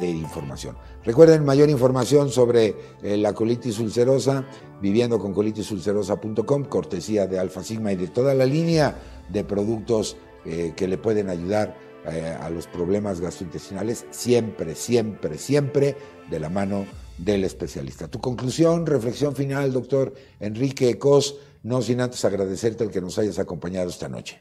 información. 0.00 0.76
Recuerden 1.04 1.44
mayor 1.44 1.70
información 1.70 2.30
sobre 2.30 2.74
eh, 3.02 3.16
la 3.16 3.32
colitis 3.32 3.78
ulcerosa, 3.78 4.44
viviendo 4.80 5.18
con 5.18 6.64
cortesía 6.64 7.26
de 7.26 7.38
Alfa 7.38 7.62
Sigma 7.62 7.92
y 7.92 7.96
de 7.96 8.08
toda 8.08 8.34
la 8.34 8.46
línea 8.46 8.96
de 9.28 9.44
productos 9.44 10.16
eh, 10.44 10.72
que 10.76 10.88
le 10.88 10.98
pueden 10.98 11.28
ayudar 11.28 11.76
eh, 12.06 12.36
a 12.40 12.48
los 12.48 12.66
problemas 12.66 13.20
gastrointestinales, 13.20 14.06
siempre, 14.10 14.74
siempre, 14.74 15.36
siempre 15.36 15.96
de 16.30 16.40
la 16.40 16.48
mano 16.48 16.86
del 17.18 17.44
especialista. 17.44 18.08
Tu 18.08 18.20
conclusión, 18.20 18.86
reflexión 18.86 19.34
final, 19.34 19.72
doctor 19.72 20.14
Enrique 20.40 20.98
Cos, 20.98 21.38
no 21.62 21.82
sin 21.82 22.00
antes 22.00 22.24
agradecerte 22.24 22.84
el 22.84 22.90
que 22.90 23.00
nos 23.00 23.18
hayas 23.18 23.38
acompañado 23.38 23.90
esta 23.90 24.08
noche. 24.08 24.40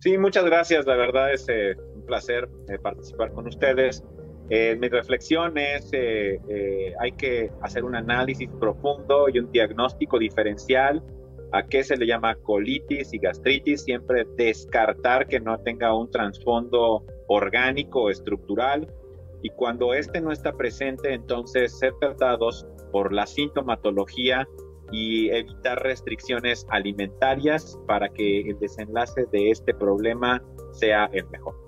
Sí, 0.00 0.18
muchas 0.18 0.44
gracias. 0.44 0.84
La 0.84 0.96
verdad 0.96 1.32
es 1.32 1.46
eh, 1.48 1.76
un 2.02 2.06
placer 2.06 2.48
eh, 2.68 2.78
participar 2.78 3.32
con 3.32 3.46
ustedes. 3.46 4.04
Eh, 4.50 4.76
mi 4.78 4.88
reflexión 4.88 5.56
es, 5.56 5.90
hay 5.92 7.12
que 7.12 7.50
hacer 7.62 7.84
un 7.84 7.94
análisis 7.94 8.50
profundo 8.60 9.28
y 9.32 9.38
un 9.38 9.50
diagnóstico 9.50 10.18
diferencial 10.18 11.02
a 11.52 11.62
qué 11.66 11.84
se 11.84 11.96
le 11.96 12.06
llama 12.06 12.34
colitis 12.34 13.12
y 13.12 13.18
gastritis, 13.18 13.82
siempre 13.82 14.26
descartar 14.36 15.26
que 15.26 15.38
no 15.38 15.58
tenga 15.60 15.94
un 15.94 16.10
trasfondo 16.10 17.04
orgánico 17.28 18.10
estructural 18.10 18.88
y 19.42 19.50
cuando 19.50 19.92
este 19.92 20.20
no 20.20 20.32
está 20.32 20.52
presente, 20.52 21.12
entonces 21.12 21.78
ser 21.78 21.92
tratados 22.00 22.66
por 22.90 23.12
la 23.12 23.26
sintomatología 23.26 24.48
y 24.92 25.30
evitar 25.30 25.82
restricciones 25.82 26.66
alimentarias 26.70 27.78
para 27.86 28.08
que 28.08 28.42
el 28.42 28.58
desenlace 28.58 29.26
de 29.32 29.50
este 29.50 29.74
problema 29.74 30.42
sea 30.72 31.10
el 31.12 31.28
mejor. 31.30 31.61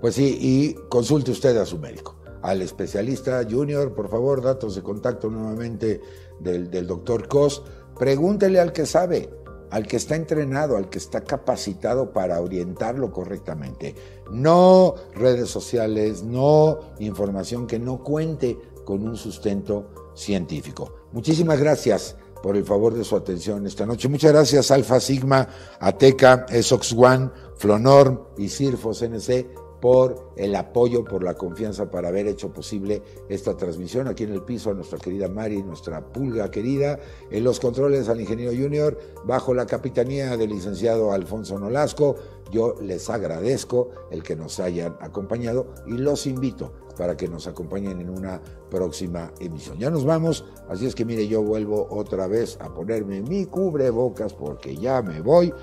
Pues 0.00 0.14
sí, 0.14 0.38
y 0.40 0.74
consulte 0.88 1.30
usted 1.30 1.56
a 1.58 1.66
su 1.66 1.78
médico, 1.78 2.16
al 2.42 2.62
especialista 2.62 3.42
junior, 3.48 3.94
por 3.94 4.08
favor, 4.08 4.42
datos 4.42 4.74
de 4.74 4.82
contacto 4.82 5.28
nuevamente 5.28 6.00
del, 6.38 6.70
del 6.70 6.86
doctor 6.86 7.28
Cos. 7.28 7.62
Pregúntele 7.98 8.60
al 8.60 8.72
que 8.72 8.86
sabe, 8.86 9.28
al 9.70 9.86
que 9.86 9.96
está 9.96 10.16
entrenado, 10.16 10.76
al 10.76 10.88
que 10.88 10.98
está 10.98 11.20
capacitado 11.20 12.12
para 12.12 12.40
orientarlo 12.40 13.12
correctamente. 13.12 13.94
No 14.30 14.94
redes 15.14 15.50
sociales, 15.50 16.22
no 16.22 16.78
información 16.98 17.66
que 17.66 17.78
no 17.78 18.02
cuente 18.02 18.58
con 18.84 19.06
un 19.06 19.16
sustento 19.16 20.12
científico. 20.14 20.94
Muchísimas 21.12 21.60
gracias 21.60 22.16
por 22.42 22.56
el 22.56 22.64
favor 22.64 22.94
de 22.94 23.04
su 23.04 23.16
atención 23.16 23.66
esta 23.66 23.86
noche. 23.86 24.08
Muchas 24.08 24.32
gracias 24.32 24.70
Alfa 24.70 24.98
Sigma, 24.98 25.46
Ateca, 25.78 26.46
Esox 26.48 26.92
One, 26.92 27.30
Flonorm 27.56 28.18
y 28.38 28.48
Cirfos 28.48 29.02
NC 29.02 29.69
por 29.80 30.32
el 30.36 30.54
apoyo, 30.54 31.04
por 31.04 31.24
la 31.24 31.34
confianza 31.34 31.90
para 31.90 32.08
haber 32.08 32.26
hecho 32.26 32.52
posible 32.52 33.02
esta 33.28 33.56
transmisión. 33.56 34.08
Aquí 34.08 34.24
en 34.24 34.32
el 34.32 34.42
piso 34.42 34.70
a 34.70 34.74
nuestra 34.74 34.98
querida 34.98 35.28
Mari, 35.28 35.62
nuestra 35.62 36.04
pulga 36.12 36.50
querida, 36.50 36.98
en 37.30 37.44
los 37.44 37.60
controles 37.60 38.08
al 38.08 38.20
ingeniero 38.20 38.52
junior, 38.52 38.98
bajo 39.24 39.54
la 39.54 39.66
capitanía 39.66 40.36
del 40.36 40.50
licenciado 40.50 41.12
Alfonso 41.12 41.58
Nolasco. 41.58 42.16
Yo 42.50 42.74
les 42.82 43.08
agradezco 43.08 43.90
el 44.10 44.22
que 44.22 44.36
nos 44.36 44.60
hayan 44.60 44.96
acompañado 45.00 45.72
y 45.86 45.92
los 45.92 46.26
invito 46.26 46.72
para 46.98 47.16
que 47.16 47.28
nos 47.28 47.46
acompañen 47.46 48.00
en 48.00 48.10
una 48.10 48.42
próxima 48.70 49.32
emisión. 49.40 49.78
Ya 49.78 49.88
nos 49.88 50.04
vamos, 50.04 50.44
así 50.68 50.86
es 50.86 50.94
que 50.94 51.04
mire, 51.04 51.26
yo 51.28 51.42
vuelvo 51.42 51.86
otra 51.90 52.26
vez 52.26 52.58
a 52.60 52.74
ponerme 52.74 53.22
mi 53.22 53.46
cubrebocas 53.46 54.34
porque 54.34 54.76
ya 54.76 55.00
me 55.00 55.22
voy. 55.22 55.54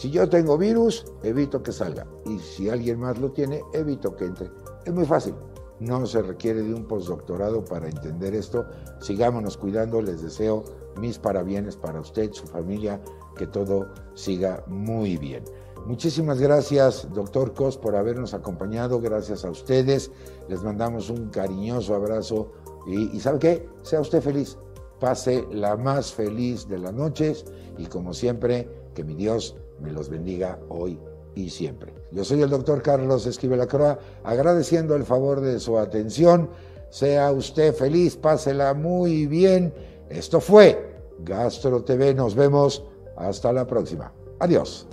Si 0.00 0.10
yo 0.10 0.26
tengo 0.30 0.56
virus, 0.56 1.04
evito 1.22 1.62
que 1.62 1.72
salga. 1.72 2.06
Y 2.24 2.38
si 2.38 2.70
alguien 2.70 3.00
más 3.00 3.18
lo 3.18 3.32
tiene, 3.32 3.62
evito 3.74 4.16
que 4.16 4.24
entre. 4.24 4.50
Es 4.86 4.94
muy 4.94 5.04
fácil. 5.04 5.34
No 5.78 6.06
se 6.06 6.22
requiere 6.22 6.62
de 6.62 6.72
un 6.72 6.88
postdoctorado 6.88 7.62
para 7.62 7.86
entender 7.86 8.34
esto. 8.34 8.64
Sigámonos 9.00 9.58
cuidando. 9.58 10.00
Les 10.00 10.22
deseo 10.22 10.64
mis 10.96 11.18
parabienes 11.18 11.76
para 11.76 12.00
usted, 12.00 12.32
su 12.32 12.46
familia, 12.46 12.98
que 13.36 13.46
todo 13.46 13.88
siga 14.14 14.64
muy 14.68 15.18
bien. 15.18 15.44
Muchísimas 15.84 16.40
gracias, 16.40 17.06
doctor 17.12 17.52
Cos, 17.52 17.76
por 17.76 17.94
habernos 17.94 18.32
acompañado. 18.32 19.02
Gracias 19.02 19.44
a 19.44 19.50
ustedes. 19.50 20.10
Les 20.48 20.62
mandamos 20.62 21.10
un 21.10 21.28
cariñoso 21.28 21.94
abrazo. 21.94 22.52
Y, 22.86 23.14
y 23.14 23.20
¿sabe 23.20 23.38
qué? 23.38 23.68
Sea 23.82 24.00
usted 24.00 24.22
feliz. 24.22 24.56
Pase 24.98 25.46
la 25.50 25.76
más 25.76 26.10
feliz 26.10 26.66
de 26.68 26.78
las 26.78 26.94
noches. 26.94 27.44
Y 27.76 27.84
como 27.84 28.14
siempre, 28.14 28.66
que 28.94 29.04
mi 29.04 29.14
Dios 29.14 29.56
me 29.80 29.92
los 29.92 30.08
bendiga 30.08 30.58
hoy 30.68 30.98
y 31.34 31.50
siempre. 31.50 31.92
Yo 32.10 32.24
soy 32.24 32.42
el 32.42 32.50
doctor 32.50 32.82
Carlos 32.82 33.26
Esquivel 33.26 33.60
Acroa, 33.60 33.98
agradeciendo 34.24 34.96
el 34.96 35.04
favor 35.04 35.40
de 35.40 35.58
su 35.60 35.78
atención. 35.78 36.50
Sea 36.90 37.30
usted 37.30 37.74
feliz, 37.74 38.16
pásela 38.16 38.74
muy 38.74 39.26
bien. 39.26 39.72
Esto 40.08 40.40
fue 40.40 40.96
Gastro 41.20 41.84
TV. 41.84 42.14
Nos 42.14 42.34
vemos. 42.34 42.84
Hasta 43.16 43.52
la 43.52 43.66
próxima. 43.66 44.12
Adiós. 44.38 44.86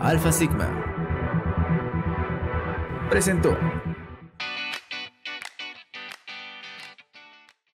Alfa 0.00 0.32
Sigma 0.32 0.88
presentó 3.10 3.56